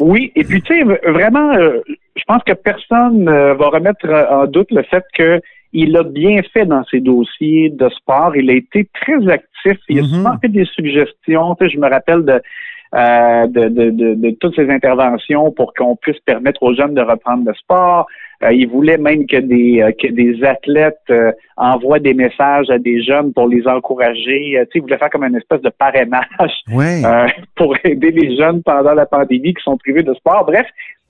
oui, 0.00 0.32
et 0.34 0.44
puis 0.44 0.62
tu 0.62 0.74
sais, 0.74 0.82
vraiment, 1.10 1.52
euh, 1.54 1.80
je 2.16 2.22
pense 2.26 2.42
que 2.44 2.52
personne 2.52 3.28
euh, 3.28 3.54
va 3.54 3.68
remettre 3.68 4.06
en 4.30 4.46
doute 4.46 4.70
le 4.70 4.82
fait 4.84 5.04
que 5.14 5.40
il 5.72 5.94
a 5.96 6.02
bien 6.02 6.40
fait 6.54 6.64
dans 6.64 6.84
ses 6.84 7.00
dossiers 7.00 7.68
de 7.70 7.88
sport. 7.90 8.34
Il 8.36 8.48
a 8.48 8.54
été 8.54 8.88
très 8.94 9.28
actif. 9.30 9.78
Il 9.90 9.98
a 9.98 10.02
Mhm. 10.02 10.08
souvent 10.08 10.38
fait 10.40 10.48
des 10.48 10.64
suggestions. 10.64 11.54
Tu 11.56 11.66
sais, 11.66 11.74
je 11.74 11.78
me 11.78 11.88
rappelle 11.90 12.24
de, 12.24 12.40
euh, 12.96 13.46
de, 13.46 13.68
de, 13.68 13.90
de, 13.90 14.14
de 14.14 14.30
toutes 14.40 14.56
ses 14.56 14.70
interventions 14.70 15.50
pour 15.52 15.74
qu'on 15.74 15.96
puisse 15.96 16.18
permettre 16.20 16.62
aux 16.62 16.74
jeunes 16.74 16.94
de 16.94 17.02
reprendre 17.02 17.44
le 17.46 17.54
sport. 17.54 18.06
Euh, 18.42 18.52
il 18.52 18.68
voulait 18.68 18.98
même 18.98 19.26
que 19.26 19.36
des 19.38 19.80
euh, 19.82 19.92
que 19.92 20.08
des 20.08 20.42
athlètes 20.44 20.98
euh, 21.10 21.32
envoient 21.56 21.98
des 21.98 22.14
messages 22.14 22.68
à 22.70 22.78
des 22.78 23.02
jeunes 23.02 23.32
pour 23.32 23.48
les 23.48 23.66
encourager. 23.66 24.58
Euh, 24.58 24.64
tu 24.64 24.72
sais, 24.72 24.78
il 24.78 24.82
voulait 24.82 24.98
faire 24.98 25.10
comme 25.10 25.24
une 25.24 25.36
espèce 25.36 25.62
de 25.62 25.70
parrainage 25.70 26.54
Ouais. 26.72 27.02
euh, 27.04 27.26
pour 27.56 27.76
aider 27.84 28.10
les 28.10 28.36
jeunes 28.36 28.62
pendant 28.62 28.94
la 28.94 29.06
pandémie 29.06 29.54
qui 29.54 29.62
sont 29.62 29.76
privés 29.78 30.02
de 30.02 30.12
sport. 30.14 30.44
Bref, 30.46 30.66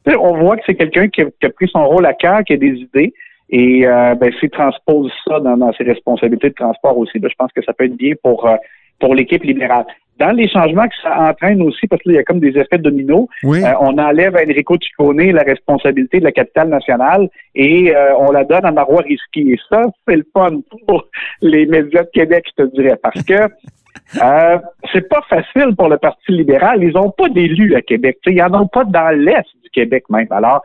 on 0.07 0.37
voit 0.39 0.57
que 0.57 0.63
c'est 0.67 0.77
quelqu'un 0.77 1.09
qui, 1.09 1.23
a- 1.23 1.31
qui 1.41 1.47
a 1.47 1.51
pris 1.51 1.69
son 1.69 1.85
rôle 1.87 2.07
à 2.07 2.15
cœur, 2.15 2.43
qui 2.45 2.53
a 2.53 2.57
des 2.57 2.75
idées. 2.87 3.13
Et 3.51 3.87
euh, 3.87 4.15
ben, 4.17 4.33
s'il 4.41 4.51
transpose 4.51 5.13
ça 5.27 5.39
dans, 5.41 5.57
dans 5.57 5.73
ses 5.75 5.85
responsabilités 5.85 6.49
de 6.51 6.55
transport 6.55 6.97
aussi, 6.99 7.19
ben, 7.19 7.29
je 7.31 7.35
pense 7.37 7.53
que 7.53 7.63
ça 7.63 7.73
peut 7.73 7.85
être 7.85 7.97
bien 7.97 8.15
pour, 8.23 8.47
euh, 8.49 8.57
pour 9.01 9.15
l'équipe 9.15 9.43
libérale. 9.45 9.85
Dans 10.19 10.33
les 10.33 10.49
changements 10.49 10.89
que 10.89 10.95
ça 11.03 11.31
entraîne 11.31 11.61
aussi, 11.63 11.87
parce 11.87 12.03
qu'il 12.03 12.13
y 12.13 12.19
a 12.19 12.25
comme 12.25 12.41
des 12.41 12.57
effets 12.59 12.79
dominos, 12.79 13.27
oui. 13.43 13.63
euh, 13.63 13.73
on 13.81 13.99
enlève 13.99 14.35
à 14.37 14.43
Enrico 14.43 14.77
Ciccone 14.81 15.31
la 15.31 15.43
responsabilité 15.43 16.21
de 16.21 16.25
la 16.25 16.33
capitale 16.33 16.69
nationale 16.69 17.29
et 17.55 17.95
euh, 17.95 18.17
on 18.19 18.33
la 18.33 18.45
donne 18.45 18.65
à 18.65 18.73
Marois 18.73 19.03
Risky. 19.03 19.53
Et 19.53 19.59
ça, 19.69 19.83
c'est 20.09 20.17
le 20.17 20.27
fun 20.33 20.61
pour 20.87 21.07
les 21.43 21.67
médias 21.67 22.03
de 22.03 22.11
Québec, 22.13 22.47
je 22.57 22.65
te 22.65 22.75
dirais, 22.75 22.97
parce 23.03 23.23
que 23.23 23.35
euh, 24.23 24.59
c'est 24.93 25.09
pas 25.09 25.23
facile 25.29 25.75
pour 25.77 25.89
le 25.89 25.99
Parti 25.99 26.33
libéral. 26.33 26.83
Ils 26.83 26.97
ont 26.97 27.11
pas 27.11 27.29
d'élus 27.29 27.75
à 27.75 27.83
Québec. 27.83 28.19
Tu 28.23 28.31
sais, 28.31 28.37
ils 28.37 28.43
en 28.43 28.63
ont 28.63 28.69
pas 28.69 28.85
dans 28.85 29.11
l'Est 29.11 29.47
du 29.63 29.71
Québec 29.71 30.05
même. 30.09 30.29
Alors, 30.31 30.63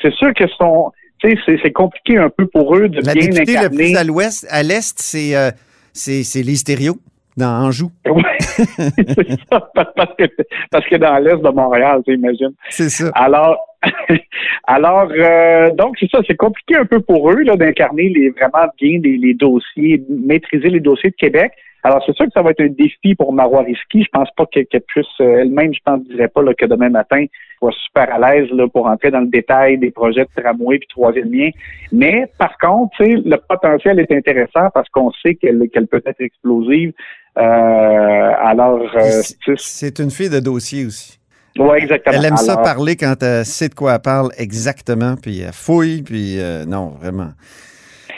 c'est 0.00 0.12
sûr 0.14 0.32
que 0.34 0.46
son, 0.58 0.92
c'est, 1.22 1.72
compliqué 1.72 2.18
un 2.18 2.30
peu 2.30 2.46
pour 2.46 2.76
eux 2.76 2.88
de 2.88 3.00
La 3.04 3.14
bien 3.14 3.28
incarner. 3.30 3.76
plus 3.76 3.96
à 3.96 4.04
l'ouest, 4.04 4.46
à 4.50 4.62
l'est, 4.62 4.98
c'est 4.98 5.36
euh, 5.36 5.50
c'est 5.92 6.22
c'est 6.22 6.42
les 6.42 6.56
stéréos 6.56 6.98
dans 7.36 7.66
Anjou. 7.66 7.90
Ouais, 8.06 8.22
c'est 8.38 9.40
ça, 9.50 9.60
parce 9.74 10.14
que, 10.16 10.24
parce 10.70 10.86
que 10.86 10.96
dans 10.96 11.18
l'Est 11.18 11.36
de 11.36 11.48
Montréal, 11.50 12.02
tu 12.06 12.14
imagines. 12.14 12.54
C'est 12.70 12.88
ça. 12.88 13.10
Alors, 13.14 13.58
Alors, 14.66 15.10
euh, 15.16 15.70
donc 15.74 15.96
c'est 15.98 16.10
ça, 16.10 16.20
c'est 16.26 16.36
compliqué 16.36 16.76
un 16.76 16.84
peu 16.84 17.00
pour 17.00 17.30
eux 17.30 17.42
là 17.42 17.56
d'incarner 17.56 18.08
les 18.08 18.30
vraiment 18.30 18.68
bien 18.80 18.98
les, 19.02 19.16
les, 19.16 19.34
dossiers, 19.34 20.02
maîtriser 20.08 20.68
les 20.68 20.80
dossiers 20.80 21.10
de 21.10 21.16
Québec. 21.16 21.52
Alors, 21.82 22.02
c'est 22.04 22.16
sûr 22.16 22.26
que 22.26 22.32
ça 22.32 22.42
va 22.42 22.50
être 22.50 22.62
un 22.62 22.68
défi 22.68 23.14
pour 23.14 23.32
Marois 23.32 23.62
Risky. 23.62 24.02
Je 24.02 24.08
pense 24.12 24.28
pas 24.36 24.44
qu'elle 24.46 24.66
puisse 24.88 25.06
euh, 25.20 25.42
elle-même, 25.42 25.72
je 25.72 25.78
pense, 25.84 26.02
dirais 26.08 26.26
pas 26.26 26.42
là, 26.42 26.52
que 26.52 26.66
demain 26.66 26.88
matin, 26.88 27.24
soit 27.60 27.70
super 27.84 28.12
à 28.12 28.18
l'aise 28.18 28.50
là, 28.50 28.66
pour 28.66 28.86
entrer 28.86 29.12
dans 29.12 29.20
le 29.20 29.28
détail 29.28 29.78
des 29.78 29.92
projets 29.92 30.24
de 30.24 30.42
tramway 30.42 30.78
puis 30.78 30.88
troisième 30.88 31.32
lien. 31.32 31.50
Mais 31.92 32.24
par 32.38 32.58
contre, 32.58 32.96
le 33.00 33.36
potentiel 33.36 34.00
est 34.00 34.10
intéressant 34.10 34.68
parce 34.74 34.88
qu'on 34.88 35.12
sait 35.22 35.36
qu'elle 35.36 35.68
qu'elle 35.72 35.86
peut 35.86 36.02
être 36.04 36.20
explosive. 36.20 36.92
Euh, 37.38 38.32
alors, 38.42 38.80
euh, 38.94 39.22
c'est 39.56 39.98
une 39.98 40.10
fille 40.10 40.30
de 40.30 40.40
dossier 40.40 40.86
aussi. 40.86 41.18
Oui, 41.58 41.78
exactement. 41.78 42.16
Elle 42.16 42.24
aime 42.24 42.36
ça 42.36 42.56
parler 42.58 42.96
quand 42.96 43.22
elle 43.22 43.44
sait 43.44 43.68
de 43.68 43.74
quoi 43.74 43.94
elle 43.94 44.00
parle 44.00 44.30
exactement, 44.36 45.16
puis 45.16 45.40
elle 45.40 45.52
fouille, 45.52 46.02
puis 46.02 46.38
non, 46.66 46.94
vraiment. 47.00 47.30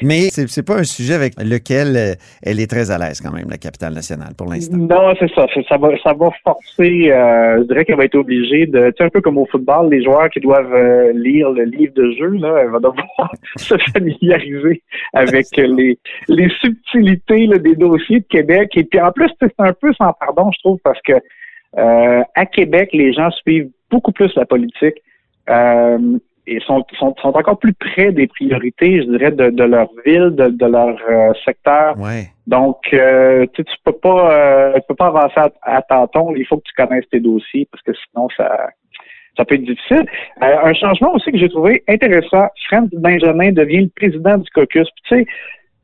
Mais 0.03 0.29
c'est, 0.31 0.49
c'est 0.49 0.67
pas 0.67 0.79
un 0.79 0.85
sujet 0.85 1.15
avec 1.15 1.35
lequel 1.39 1.97
euh, 1.97 2.15
elle 2.43 2.61
est 2.61 2.71
très 2.71 2.91
à 2.91 2.99
l'aise 2.99 3.21
quand 3.21 3.33
même, 3.33 3.49
la 3.51 3.57
capitale 3.57 3.95
nationale, 3.95 4.35
pour 4.37 4.49
l'instant. 4.49 4.77
Non, 4.77 5.15
c'est 5.19 5.33
ça. 5.35 5.47
Ça 5.69 5.77
va, 5.77 5.91
ça 6.03 6.13
va 6.13 6.31
forcer, 6.45 7.11
euh, 7.11 7.59
je 7.59 7.63
dirais 7.65 7.85
qu'elle 7.85 7.97
va 7.97 8.05
être 8.05 8.15
obligée 8.15 8.67
de, 8.67 8.93
tu 8.97 9.03
un 9.03 9.09
peu 9.09 9.21
comme 9.21 9.39
au 9.39 9.47
football, 9.47 9.91
les 9.91 10.03
joueurs 10.03 10.31
qui 10.31 10.41
doivent 10.41 10.73
euh, 10.73 11.13
lire 11.15 11.51
le 11.51 11.65
livre 11.65 11.95
de 11.95 12.11
jeu, 12.13 12.31
là, 12.39 12.59
elle 12.63 12.71
va 12.71 12.79
devoir 12.79 13.33
se 13.57 13.77
familiariser 13.93 14.83
avec 15.15 15.47
les, 15.57 15.99
les 16.29 16.49
subtilités 16.61 17.47
là, 17.47 17.59
des 17.59 17.75
dossiers 17.75 18.21
de 18.21 18.27
Québec. 18.27 18.71
Et 18.77 18.85
puis 18.85 19.01
en 19.01 19.13
plus, 19.13 19.31
c'est 19.41 19.53
un 19.59 19.73
peu 19.73 19.93
sans 19.95 20.13
pardon, 20.13 20.51
je 20.53 20.59
trouve, 20.61 20.79
parce 20.83 21.01
que 21.03 21.15
à 21.77 22.47
Québec, 22.47 22.91
les 22.93 23.13
gens 23.13 23.31
suivent 23.31 23.71
beaucoup 23.91 24.13
plus 24.13 24.35
la 24.35 24.47
politique. 24.47 25.03
Euh, 25.49 26.19
et 26.49 26.61
sont, 26.61 26.85
sont, 26.99 27.15
sont, 27.21 27.37
encore 27.37 27.59
plus 27.59 27.75
près 27.75 28.11
des 28.11 28.27
priorités, 28.27 29.03
je 29.03 29.11
dirais, 29.11 29.31
de, 29.31 29.51
de 29.51 29.65
leur 29.65 29.89
ville, 30.05 30.31
de, 30.31 30.49
de 30.49 30.67
leur 30.67 30.97
euh, 31.09 31.33
secteur. 31.45 31.95
Donc, 32.47 32.79
euh, 32.95 33.47
tu 33.55 33.65
peux 33.85 33.93
pas 33.93 34.33
euh, 34.33 34.75
tu 34.77 34.81
peux 34.89 34.95
pas 34.95 35.09
avancer 35.09 35.53
à, 35.63 35.83
tâtons. 35.83 36.35
Il 36.35 36.47
faut 36.47 36.57
que 36.57 36.63
tu 36.65 36.75
connaisses 36.75 37.09
tes 37.11 37.21
dossiers 37.21 37.69
parce 37.71 37.83
que 37.83 37.93
sinon 37.93 38.29
ça 38.37 38.71
ça 39.37 39.45
peut 39.45 39.55
être 39.55 39.65
difficile. 39.65 40.05
un 40.41 40.75
changement 40.75 41.15
aussi 41.15 41.31
que 41.31 41.39
j'ai 41.39 41.49
trouvé 41.49 41.85
intéressant, 41.87 42.49
Franz 42.67 42.89
Benjamin 42.93 43.53
devient 43.53 43.83
le 43.83 43.91
président 43.95 44.39
du 44.39 44.51
caucus. 44.51 44.89
tu 45.05 45.17
sais, 45.17 45.27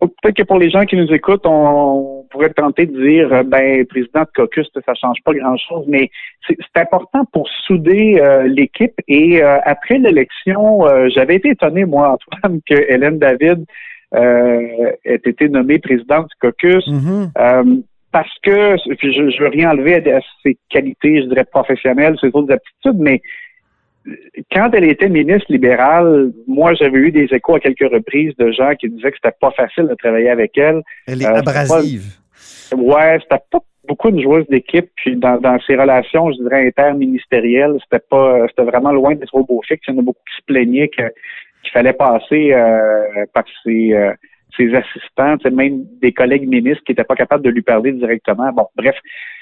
peut-être 0.00 0.36
que 0.36 0.42
pour 0.42 0.58
les 0.58 0.70
gens 0.70 0.84
qui 0.84 0.96
nous 0.96 1.12
écoutent, 1.12 1.46
on 1.46 2.24
pourrait 2.30 2.50
tenter 2.50 2.86
de 2.86 3.00
dire, 3.00 3.32
euh, 3.32 3.42
ben, 3.42 3.84
président 3.86 4.22
de 4.22 4.28
caucus, 4.34 4.68
ça 4.84 4.94
change 4.94 5.18
pas 5.24 5.32
grand-chose, 5.32 5.84
mais 5.88 6.10
c'est 6.48 6.80
important 6.80 7.24
pour 7.32 7.48
souder 7.66 8.16
euh, 8.18 8.44
l'équipe. 8.44 8.94
Et 9.08 9.42
euh, 9.42 9.58
après 9.64 9.98
l'élection, 9.98 10.80
j'avais 11.08 11.36
été 11.36 11.50
étonné, 11.50 11.84
moi, 11.84 12.16
Antoine, 12.42 12.60
que 12.68 12.74
Hélène 12.74 13.18
David 13.18 13.64
ait 14.12 15.20
été 15.24 15.48
nommée 15.48 15.78
présidente 15.78 16.28
du 16.28 16.36
caucus. 16.40 16.86
Mm-hmm. 16.86 17.82
parce 18.12 18.32
que, 18.44 18.76
je, 19.02 19.30
je 19.30 19.42
veux 19.42 19.48
rien 19.48 19.72
enlever 19.72 19.96
à, 19.96 20.20
ses 20.44 20.56
qualités, 20.70 21.22
je 21.22 21.28
dirais, 21.28 21.44
professionnelles, 21.44 22.16
ses 22.20 22.30
autres 22.32 22.52
aptitudes, 22.52 23.00
mais 23.00 23.20
quand 24.52 24.70
elle 24.74 24.84
était 24.84 25.08
ministre 25.08 25.50
libérale, 25.50 26.32
moi, 26.46 26.74
j'avais 26.74 26.98
eu 26.98 27.10
des 27.10 27.28
échos 27.32 27.54
à 27.54 27.60
quelques 27.60 27.90
reprises 27.90 28.36
de 28.36 28.50
gens 28.52 28.74
qui 28.74 28.88
disaient 28.88 29.10
que 29.10 29.16
c'était 29.22 29.36
pas 29.40 29.50
facile 29.52 29.86
de 29.88 29.94
travailler 29.94 30.30
avec 30.30 30.56
elle. 30.58 30.82
Elle 31.06 31.22
est 31.22 31.26
euh, 31.26 31.36
abrasive. 31.36 32.04
Ouais, 32.76 33.18
c'était 33.22 33.42
pas 33.50 33.60
beaucoup 33.88 34.10
de 34.10 34.20
joueuses 34.20 34.46
d'équipe. 34.48 34.90
Puis 34.96 35.16
dans, 35.16 35.38
dans 35.38 35.58
ses 35.66 35.76
relations, 35.76 36.30
je 36.32 36.42
dirais 36.42 36.66
interministérielles, 36.66 37.76
c'était 37.84 38.04
pas, 38.10 38.46
c'était 38.48 38.64
vraiment 38.70 38.92
loin 38.92 39.14
d'être 39.14 39.34
au 39.34 39.44
beau 39.44 39.62
fixe. 39.66 39.84
Il 39.88 39.94
y 39.94 39.96
en 39.96 40.00
a 40.00 40.02
beaucoup 40.02 40.22
qui 40.28 40.36
se 40.36 40.44
plaignaient 40.46 40.88
que, 40.88 41.02
qu'il 41.62 41.72
fallait 41.72 41.92
passer 41.94 42.52
euh, 42.52 43.24
par 43.32 43.44
ses, 43.62 43.94
euh, 43.94 44.12
ses 44.56 44.74
assistants, 44.74 45.36
même 45.50 45.84
des 46.00 46.12
collègues 46.12 46.48
ministres 46.48 46.82
qui 46.84 46.92
n'étaient 46.92 47.04
pas 47.04 47.14
capables 47.14 47.44
de 47.44 47.50
lui 47.50 47.62
parler 47.62 47.92
directement. 47.92 48.52
Bon, 48.52 48.66
bref. 48.76 48.96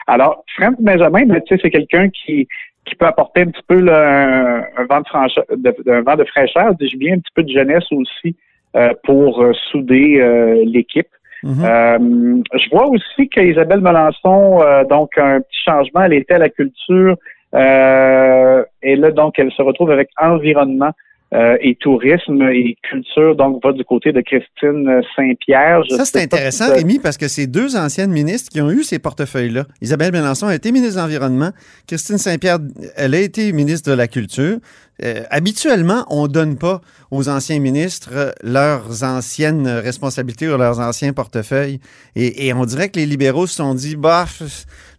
Alors, 0.07 0.44
Franck 0.57 0.77
Benjamin, 0.81 1.27
sais, 1.48 1.59
c'est 1.61 1.70
quelqu'un 1.70 2.09
qui 2.09 2.48
qui 2.85 2.94
peut 2.96 3.07
apporter 3.07 3.42
un 3.42 3.46
petit 3.46 3.62
peu 3.66 3.77
un, 3.77 4.64
vent 4.88 5.01
de, 5.01 5.07
fraîcheur, 5.07 5.44
de, 5.51 6.03
vent 6.05 6.16
de 6.16 6.25
fraîcheur, 6.25 6.75
dis-je 6.75 6.96
bien, 6.96 7.14
un 7.14 7.18
petit 7.18 7.33
peu 7.35 7.42
de 7.42 7.53
jeunesse 7.53 7.85
aussi 7.92 8.37
euh, 8.75 8.92
pour 9.05 9.42
euh, 9.42 9.53
souder 9.70 10.20
euh, 10.20 10.64
l'équipe. 10.66 11.09
Mm-hmm. 11.44 12.44
je 12.55 12.70
vois 12.70 12.87
aussi 12.87 13.29
qu'Isabelle 13.29 13.81
Melançon, 13.81 14.61
donc 14.88 15.18
un 15.18 15.40
petit 15.40 15.61
changement, 15.64 16.03
elle 16.03 16.12
était 16.12 16.35
à 16.35 16.38
la 16.38 16.48
culture 16.48 17.16
et 17.53 18.96
là 18.96 19.11
donc 19.11 19.40
elle 19.40 19.51
se 19.51 19.61
retrouve 19.61 19.90
avec 19.90 20.09
environnement. 20.20 20.92
Euh, 21.35 21.57
et 21.62 21.77
tourisme 21.77 22.42
et 22.42 22.77
culture, 22.83 23.35
donc 23.35 23.64
va 23.64 23.73
du 23.73 23.85
côté 23.85 24.12
de 24.12 24.21
Christine 24.21 25.01
Saint-Pierre. 25.16 25.81
Ça, 25.88 26.05
c'est 26.05 26.21
intéressant, 26.21 26.71
Rémi, 26.75 26.99
parce 26.99 27.16
que 27.16 27.27
c'est 27.27 27.47
deux 27.47 27.75
anciennes 27.75 28.11
ministres 28.11 28.51
qui 28.53 28.61
ont 28.61 28.71
eu 28.71 28.83
ces 28.83 28.99
portefeuilles-là. 28.99 29.64
Isabelle 29.81 30.12
Mélenchon 30.12 30.49
a 30.49 30.55
été 30.55 30.71
ministre 30.73 30.97
de 30.97 31.01
l'Environnement. 31.01 31.49
Christine 31.88 32.18
Saint-Pierre, 32.18 32.59
elle 32.97 33.14
a 33.14 33.21
été 33.21 33.51
ministre 33.53 33.90
de 33.90 33.97
la 33.97 34.09
Culture. 34.09 34.59
Euh, 35.03 35.23
habituellement, 35.31 36.05
on 36.11 36.27
donne 36.27 36.59
pas 36.59 36.83
aux 37.11 37.31
anciens 37.31 37.61
ministres 37.61 38.35
leurs 38.42 39.03
anciennes 39.03 39.66
responsabilités 39.66 40.51
ou 40.51 40.59
leurs 40.59 40.81
anciens 40.81 41.14
portefeuilles. 41.14 41.81
Et, 42.14 42.53
on 42.53 42.66
dirait 42.66 42.90
que 42.90 42.99
les 42.99 43.07
libéraux 43.07 43.47
se 43.47 43.55
sont 43.55 43.75
dit, 43.75 43.97
bah, 43.97 44.27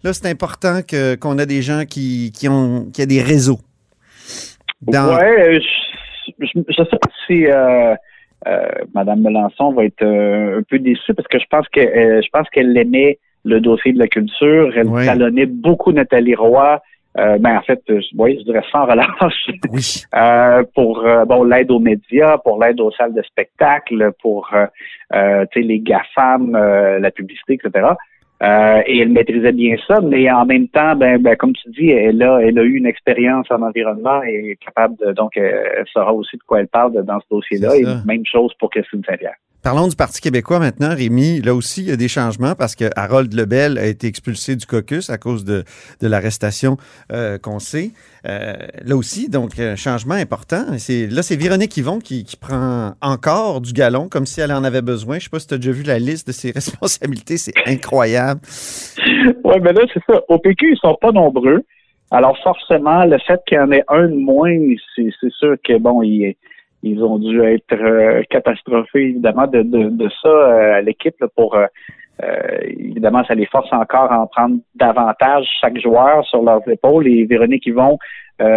là, 0.04 0.14
c'est 0.14 0.28
important 0.30 0.80
qu'on 1.22 1.38
a 1.38 1.46
des 1.46 1.62
gens 1.62 1.84
qui, 1.88 2.32
qui 2.32 2.50
ont, 2.50 2.88
qui 2.92 3.04
a 3.04 3.06
des 3.06 3.22
réseaux. 3.22 3.60
Dans... 4.82 5.16
Ouais, 5.16 5.62
je 5.62 5.93
ne 6.40 6.64
sais 6.74 6.86
pas 6.86 7.12
si 7.28 7.46
euh, 7.48 7.96
euh, 8.48 8.68
Mme 8.94 9.22
Melançon 9.22 9.72
va 9.74 9.86
être 9.86 10.04
euh, 10.04 10.60
un 10.60 10.64
peu 10.64 10.80
déçue 10.80 11.14
parce 11.14 11.28
que 11.28 11.40
je 11.40 11.46
pense 11.50 11.68
que 11.70 11.82
je 11.82 12.30
pense 12.32 12.50
qu'elle 12.50 12.76
aimait 12.78 13.20
le 13.46 13.60
dossier 13.60 13.94
de 13.94 14.00
la 14.00 14.08
culture. 14.08 14.72
Elle 14.76 14.90
talonnait 15.06 15.46
beaucoup 15.46 15.92
Nathalie 15.92 16.36
Roy. 16.36 16.82
ben 17.16 17.58
en 17.58 17.62
fait, 17.62 17.82
oui, 18.16 18.38
je 18.40 18.44
dirais 18.46 18.64
sans 18.72 18.86
relâche. 18.86 19.50
Oui. 19.72 20.04
pour 20.76 21.06
bon 21.28 21.44
l'aide 21.44 21.72
aux 21.72 21.80
médias, 21.80 22.38
pour 22.38 22.64
l'aide 22.64 22.80
aux 22.80 22.92
salles 22.92 23.14
de 23.14 23.22
spectacle, 23.24 24.12
pour 24.22 24.50
les 25.12 25.80
GAFAM, 25.80 26.52
la 26.54 27.12
publicité, 27.12 27.54
etc. 27.56 27.90
Euh, 28.44 28.82
et 28.86 29.00
elle 29.00 29.10
maîtrisait 29.10 29.54
bien 29.54 29.78
ça, 29.88 30.02
mais 30.02 30.30
en 30.30 30.46
même 30.46 30.68
temps, 30.68 30.96
ben, 30.96 31.22
ben, 31.22 31.36
comme 31.38 31.54
tu 31.54 31.70
dis, 31.70 31.90
elle 31.90 32.22
a, 32.22 32.40
elle 32.40 32.60
a 32.60 32.64
eu 32.64 32.76
une 32.76 32.86
expérience 32.86 33.48
en 33.50 33.62
environnement 33.62 34.22
et 34.24 34.52
est 34.52 34.56
capable 34.58 34.98
de, 34.98 35.14
donc, 35.14 35.38
elle 35.38 35.86
saura 35.94 36.14
aussi 36.14 36.36
de 36.36 36.44
quoi 36.44 36.60
elle 36.60 36.68
parle 36.68 36.92
dans 37.06 37.20
ce 37.22 37.26
dossier-là. 37.32 37.78
Et 37.78 37.86
même 38.06 38.26
chose 38.26 38.54
pour 38.60 38.70
Christine 38.70 39.02
Saint-Pierre. 39.08 39.36
Parlons 39.64 39.88
du 39.88 39.96
Parti 39.96 40.20
québécois 40.20 40.60
maintenant, 40.60 40.94
Rémi. 40.94 41.40
Là 41.40 41.56
aussi, 41.56 41.84
il 41.84 41.88
y 41.88 41.92
a 41.94 41.96
des 41.96 42.10
changements 42.10 42.54
parce 42.54 42.76
que 42.76 42.90
Harold 42.98 43.34
Lebel 43.34 43.78
a 43.78 43.86
été 43.86 44.08
expulsé 44.08 44.58
du 44.58 44.66
caucus 44.66 45.10
à 45.10 45.18
cause 45.18 45.46
de, 45.46 45.64
de 46.02 46.08
l'arrestation 46.10 46.76
euh, 47.14 47.38
qu'on 47.38 47.60
sait. 47.60 47.92
Euh, 48.28 48.56
là 48.84 48.98
aussi, 48.98 49.30
donc, 49.30 49.58
un 49.60 49.78
changement 49.78 50.16
important. 50.16 50.66
C'est, 50.80 51.08
là, 51.08 51.24
c'est 51.24 51.38
Véronique 51.38 51.78
Yvon 51.78 52.00
qui, 52.00 52.26
qui, 52.26 52.36
prend 52.36 52.92
encore 53.02 53.62
du 53.62 53.72
galon, 53.72 54.10
comme 54.10 54.26
si 54.26 54.42
elle 54.42 54.52
en 54.52 54.66
avait 54.66 54.82
besoin. 54.82 55.18
Je 55.20 55.24
sais 55.24 55.30
pas 55.30 55.40
si 55.40 55.48
tu 55.48 55.54
as 55.54 55.58
déjà 55.58 55.72
vu 55.72 55.84
la 55.84 55.98
liste 55.98 56.28
de 56.28 56.34
ses 56.34 56.52
responsabilités. 56.56 57.38
C'est 57.38 57.54
incroyable. 57.66 58.42
oui, 59.46 59.56
mais 59.62 59.72
là, 59.72 59.84
c'est 59.94 60.04
ça. 60.10 60.20
Au 60.28 60.40
PQ, 60.40 60.74
ils 60.74 60.78
sont 60.78 60.98
pas 61.00 61.14
nombreux. 61.14 61.64
Alors, 62.12 62.38
forcément, 62.44 63.06
le 63.06 63.18
fait 63.20 63.40
qu'il 63.48 63.58
y 63.58 63.62
en 63.62 63.72
ait 63.72 63.86
un 63.88 64.10
de 64.10 64.16
moins, 64.16 64.54
c'est, 64.94 65.08
c'est 65.22 65.32
sûr 65.32 65.56
que, 65.64 65.78
bon, 65.78 66.02
il 66.02 66.26
est 66.26 66.38
ils 66.84 67.02
ont 67.02 67.18
dû 67.18 67.42
être 67.42 67.74
euh, 67.74 68.22
catastrophés, 68.30 69.10
évidemment, 69.10 69.48
de, 69.48 69.62
de, 69.62 69.90
de 69.90 70.10
ça 70.22 70.28
euh, 70.30 70.74
à 70.76 70.82
l'équipe 70.82 71.16
pour 71.36 71.56
euh, 71.56 71.66
évidemment, 72.62 73.24
ça 73.24 73.34
les 73.36 73.46
force 73.48 73.72
encore 73.72 74.12
à 74.12 74.20
en 74.20 74.28
prendre 74.28 74.58
davantage 74.76 75.48
chaque 75.62 75.80
joueur 75.80 76.26
sur 76.26 76.44
leurs 76.44 76.68
épaules. 76.68 77.08
Et 77.08 77.26
Véronique 77.26 77.66
Yvon, 77.66 77.98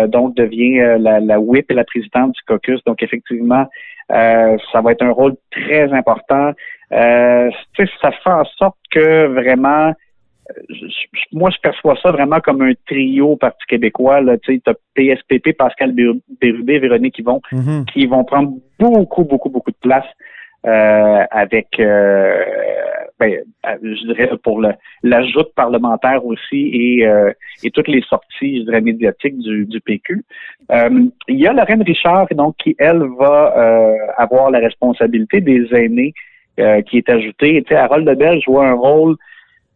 donc, 0.09 0.37
devient 0.37 0.99
la, 0.99 1.21
la 1.21 1.41
whip 1.41 1.71
et 1.71 1.75
la 1.75 1.85
présidente 1.85 2.33
du 2.33 2.43
caucus. 2.47 2.85
Donc, 2.85 3.03
effectivement, 3.03 3.67
ça 4.11 4.81
va 4.83 4.93
être 4.93 5.03
un 5.03 5.11
rôle 5.11 5.37
très 5.51 5.91
important. 5.93 6.53
ça 6.91 8.11
fait 8.13 8.31
en 8.31 8.45
sorte 8.59 8.77
que 8.91 9.27
vraiment 9.29 9.93
moi, 11.33 11.51
je 11.51 11.59
perçois 11.61 11.97
ça 12.03 12.11
vraiment 12.11 12.41
comme 12.41 12.63
un 12.63 12.73
trio 12.87 13.37
Parti 13.37 13.65
québécois. 13.69 14.21
Tu 14.43 14.63
as 14.67 14.75
PSPP, 14.95 15.57
Pascal 15.57 15.95
Bérubé, 16.41 16.79
Véronique 16.79 17.15
qui 17.15 17.23
vont, 17.23 17.41
mm-hmm. 17.53 17.85
qui 17.87 18.07
vont 18.07 18.25
prendre 18.25 18.53
beaucoup, 18.79 19.25
beaucoup, 19.25 19.51
beaucoup 19.51 19.71
de 19.71 19.77
place 19.81 20.07
euh, 20.67 21.25
avec, 21.31 21.79
euh, 21.79 22.43
ben, 23.21 23.39
je 23.83 24.07
dirais, 24.07 24.31
pour 24.43 24.61
l'ajout 25.05 25.45
parlementaire 25.55 26.25
aussi 26.25 26.71
et, 26.73 27.07
euh, 27.07 27.31
et 27.63 27.71
toutes 27.71 27.87
les 27.87 28.03
sorties, 28.03 28.59
je 28.59 28.63
dirais, 28.65 28.81
médiatiques 28.81 29.39
du, 29.39 29.65
du 29.67 29.81
PQ. 29.81 30.25
il 30.71 31.11
y 31.29 31.47
a 31.47 31.53
Lorraine 31.53 31.83
Richard, 31.83 32.27
donc, 32.35 32.57
qui, 32.57 32.75
elle, 32.81 33.05
va 33.17 33.55
avoir 34.17 34.51
la 34.51 34.59
responsabilité 34.59 35.41
des 35.41 35.69
aînés 35.73 36.15
qui 36.87 36.99
est 36.99 37.11
ajoutée. 37.11 37.63
Tu 37.63 37.69
sais, 37.69 37.77
Harold 37.79 38.09
Lebel 38.09 38.41
joue 38.43 38.61
un 38.61 38.73
rôle 38.73 39.17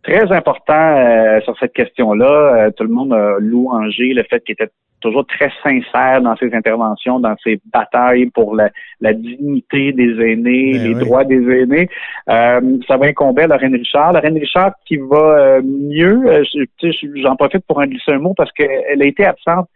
très 0.03 0.31
important 0.33 0.97
euh, 0.97 1.41
sur 1.43 1.57
cette 1.59 1.73
question-là. 1.73 2.67
Euh, 2.67 2.71
tout 2.71 2.85
le 2.85 2.91
monde 2.91 3.13
a 3.13 3.37
louangé 3.39 4.13
le 4.15 4.23
fait 4.25 4.43
qu'il 4.45 4.55
était 4.55 4.71
toujours 5.01 5.27
très 5.27 5.51
sincère 5.63 6.21
dans 6.21 6.37
ses 6.37 6.55
interventions, 6.55 7.21
dans 7.21 7.35
ses 7.43 7.61
batailles 7.73 8.27
pour 8.27 8.55
la, 8.55 8.71
dignité 9.15 9.93
des 9.93 10.13
aînés, 10.21 10.73
Ben 10.75 10.83
les 10.83 10.95
oui. 10.95 11.01
droits 11.01 11.25
des 11.25 11.43
aînés. 11.61 11.89
Euh, 12.29 12.61
ça 12.87 12.97
va 12.97 13.07
incomber 13.07 13.43
à 13.43 13.47
Lorraine 13.47 13.75
Richard. 13.75 14.13
Lorraine 14.13 14.39
Richard 14.39 14.73
qui 14.87 14.99
va 14.99 15.17
euh, 15.17 15.63
mieux. 15.65 16.23
euh, 16.27 16.45
J'en 17.17 17.37
profite 17.37 17.65
pour 17.67 17.79
en 17.79 17.87
glisser 17.87 18.13
un 18.13 18.19
mot 18.19 18.35
parce 18.37 18.53
qu'elle 18.53 19.01
a 19.01 19.05
été 19.05 19.25
absente 19.25 19.69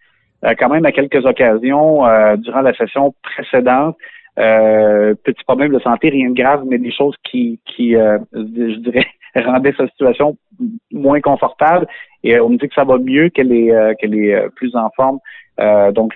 euh, 0.45 0.53
quand 0.59 0.69
même 0.69 0.85
à 0.85 0.93
quelques 0.93 1.25
occasions 1.25 2.07
euh, 2.07 2.37
durant 2.37 2.61
la 2.61 2.75
session 2.75 3.15
précédente. 3.23 3.97
Euh, 4.39 5.15
petit 5.25 5.45
problème 5.45 5.73
de 5.73 5.79
santé, 5.79 6.11
rien 6.11 6.31
de 6.31 6.35
grave, 6.35 6.65
mais 6.69 6.79
des 6.79 6.91
choses 6.93 7.15
qui, 7.25 7.61
qui 7.65 7.95
euh, 7.95 8.19
je 8.35 8.79
dirais, 8.79 9.07
rendaient 9.43 9.75
sa 9.77 9.87
situation 9.89 10.37
moins 10.93 11.21
confortable. 11.21 11.87
Et 12.23 12.37
euh, 12.37 12.45
on 12.45 12.51
me 12.51 12.57
dit 12.59 12.69
que 12.69 12.75
ça 12.75 12.85
va 12.85 12.99
mieux, 12.99 13.29
qu'elle 13.31 13.53
est, 13.53 13.73
euh, 13.73 13.95
qu'elle 13.99 14.15
est 14.15 14.35
euh, 14.35 14.49
plus 14.55 14.75
en 14.77 14.91
forme. 14.97 15.19
Euh, 15.61 15.93
donc, 15.93 16.15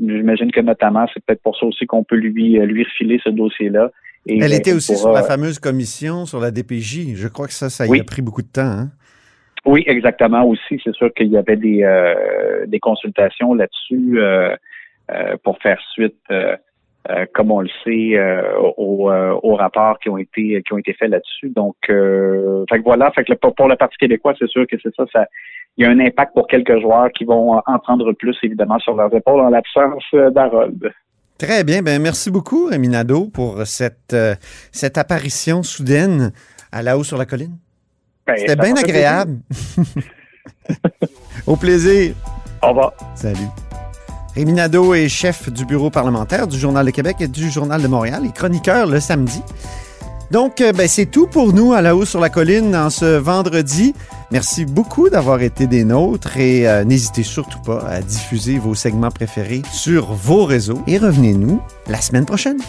j'imagine 0.00 0.50
que 0.52 0.60
notamment, 0.60 1.06
c'est 1.12 1.24
peut-être 1.24 1.42
pour 1.42 1.56
ça 1.58 1.66
aussi 1.66 1.86
qu'on 1.86 2.04
peut 2.04 2.16
lui, 2.16 2.58
euh, 2.58 2.64
lui 2.66 2.84
refiler 2.84 3.20
ce 3.22 3.30
dossier-là. 3.30 3.90
Elle 4.28 4.52
était 4.52 4.72
aussi 4.72 4.92
pourra- 4.92 5.02
sur 5.02 5.12
la 5.12 5.22
fameuse 5.22 5.58
commission 5.58 6.26
sur 6.26 6.40
la 6.40 6.50
DPJ. 6.50 7.14
Je 7.14 7.28
crois 7.28 7.46
que 7.46 7.52
ça, 7.52 7.70
ça 7.70 7.86
y 7.86 7.90
Oui. 7.90 8.00
a 8.00 8.04
pris 8.04 8.20
beaucoup 8.22 8.42
de 8.42 8.48
temps. 8.48 8.62
hein? 8.62 8.88
Oui, 9.66 9.84
exactement. 9.86 10.44
Aussi, 10.44 10.80
c'est 10.82 10.94
sûr 10.94 11.12
qu'il 11.14 11.28
y 11.28 11.36
avait 11.36 11.56
des, 11.56 11.82
euh, 11.82 12.66
des 12.66 12.80
consultations 12.80 13.54
là-dessus 13.54 14.18
euh, 14.18 14.56
euh, 15.12 15.36
pour 15.44 15.58
faire 15.58 15.78
suite, 15.92 16.16
euh, 17.10 17.26
comme 17.34 17.50
on 17.50 17.60
le 17.60 17.68
sait, 17.84 18.16
euh, 18.16 18.42
aux, 18.76 19.10
euh, 19.10 19.34
aux 19.42 19.56
rapports 19.56 19.98
qui 19.98 20.08
ont 20.08 20.18
été 20.18 20.62
qui 20.64 20.72
ont 20.72 20.78
été 20.78 20.92
faits 20.94 21.10
là-dessus. 21.10 21.48
Donc, 21.50 21.76
euh, 21.88 22.64
fait 22.70 22.78
que 22.78 22.84
voilà. 22.84 23.10
Fait 23.12 23.24
que 23.24 23.32
le- 23.32 23.38
pour 23.38 23.68
le 23.68 23.76
Parti 23.76 23.96
québécois, 23.98 24.34
c'est 24.38 24.48
sûr 24.48 24.64
que 24.70 24.76
c'est 24.82 24.94
ça, 24.94 25.04
ça. 25.12 25.26
Il 25.76 25.84
y 25.84 25.86
a 25.86 25.90
un 25.90 25.98
impact 26.00 26.34
pour 26.34 26.46
quelques 26.46 26.80
joueurs 26.80 27.10
qui 27.16 27.24
vont 27.24 27.60
en 27.64 27.78
prendre 27.78 28.12
plus, 28.12 28.36
évidemment, 28.42 28.78
sur 28.78 28.94
leurs 28.94 29.14
épaules 29.14 29.40
en 29.40 29.48
l'absence 29.50 30.04
d'Harold. 30.12 30.92
Très 31.38 31.64
bien. 31.64 31.80
Ben, 31.82 32.02
merci 32.02 32.30
beaucoup, 32.30 32.66
Rémi 32.66 32.88
Nadeau, 32.88 33.28
pour 33.32 33.62
cette, 33.66 34.14
cette 34.72 34.98
apparition 34.98 35.62
soudaine 35.62 36.32
à 36.70 36.82
la 36.82 36.98
haut 36.98 37.04
sur 37.04 37.16
la 37.16 37.24
colline. 37.24 37.56
Ben, 38.26 38.34
C'était 38.36 38.56
bien 38.56 38.76
agréable. 38.76 39.38
Au 41.46 41.56
plaisir. 41.56 42.14
Au 42.62 42.68
revoir. 42.68 42.92
Salut. 43.14 43.48
Rémi 44.40 44.58
est 44.58 45.08
chef 45.10 45.52
du 45.52 45.66
bureau 45.66 45.90
parlementaire 45.90 46.46
du 46.46 46.58
Journal 46.58 46.86
de 46.86 46.90
Québec 46.90 47.16
et 47.20 47.28
du 47.28 47.50
Journal 47.50 47.82
de 47.82 47.88
Montréal 47.88 48.22
et 48.26 48.32
chroniqueur 48.32 48.86
le 48.86 48.98
samedi. 48.98 49.42
Donc, 50.30 50.62
euh, 50.62 50.72
ben, 50.72 50.88
c'est 50.88 51.04
tout 51.04 51.26
pour 51.26 51.52
nous 51.52 51.74
à 51.74 51.82
la 51.82 51.94
haut 51.94 52.06
sur 52.06 52.20
la 52.20 52.30
colline 52.30 52.74
en 52.74 52.88
ce 52.88 53.18
vendredi. 53.18 53.94
Merci 54.30 54.64
beaucoup 54.64 55.10
d'avoir 55.10 55.42
été 55.42 55.66
des 55.66 55.84
nôtres 55.84 56.38
et 56.38 56.66
euh, 56.66 56.84
n'hésitez 56.84 57.22
surtout 57.22 57.60
pas 57.60 57.80
à 57.86 58.00
diffuser 58.00 58.58
vos 58.58 58.74
segments 58.74 59.10
préférés 59.10 59.60
sur 59.72 60.14
vos 60.14 60.46
réseaux 60.46 60.80
et 60.86 60.96
revenez-nous 60.96 61.60
la 61.86 62.00
semaine 62.00 62.24
prochaine. 62.24 62.60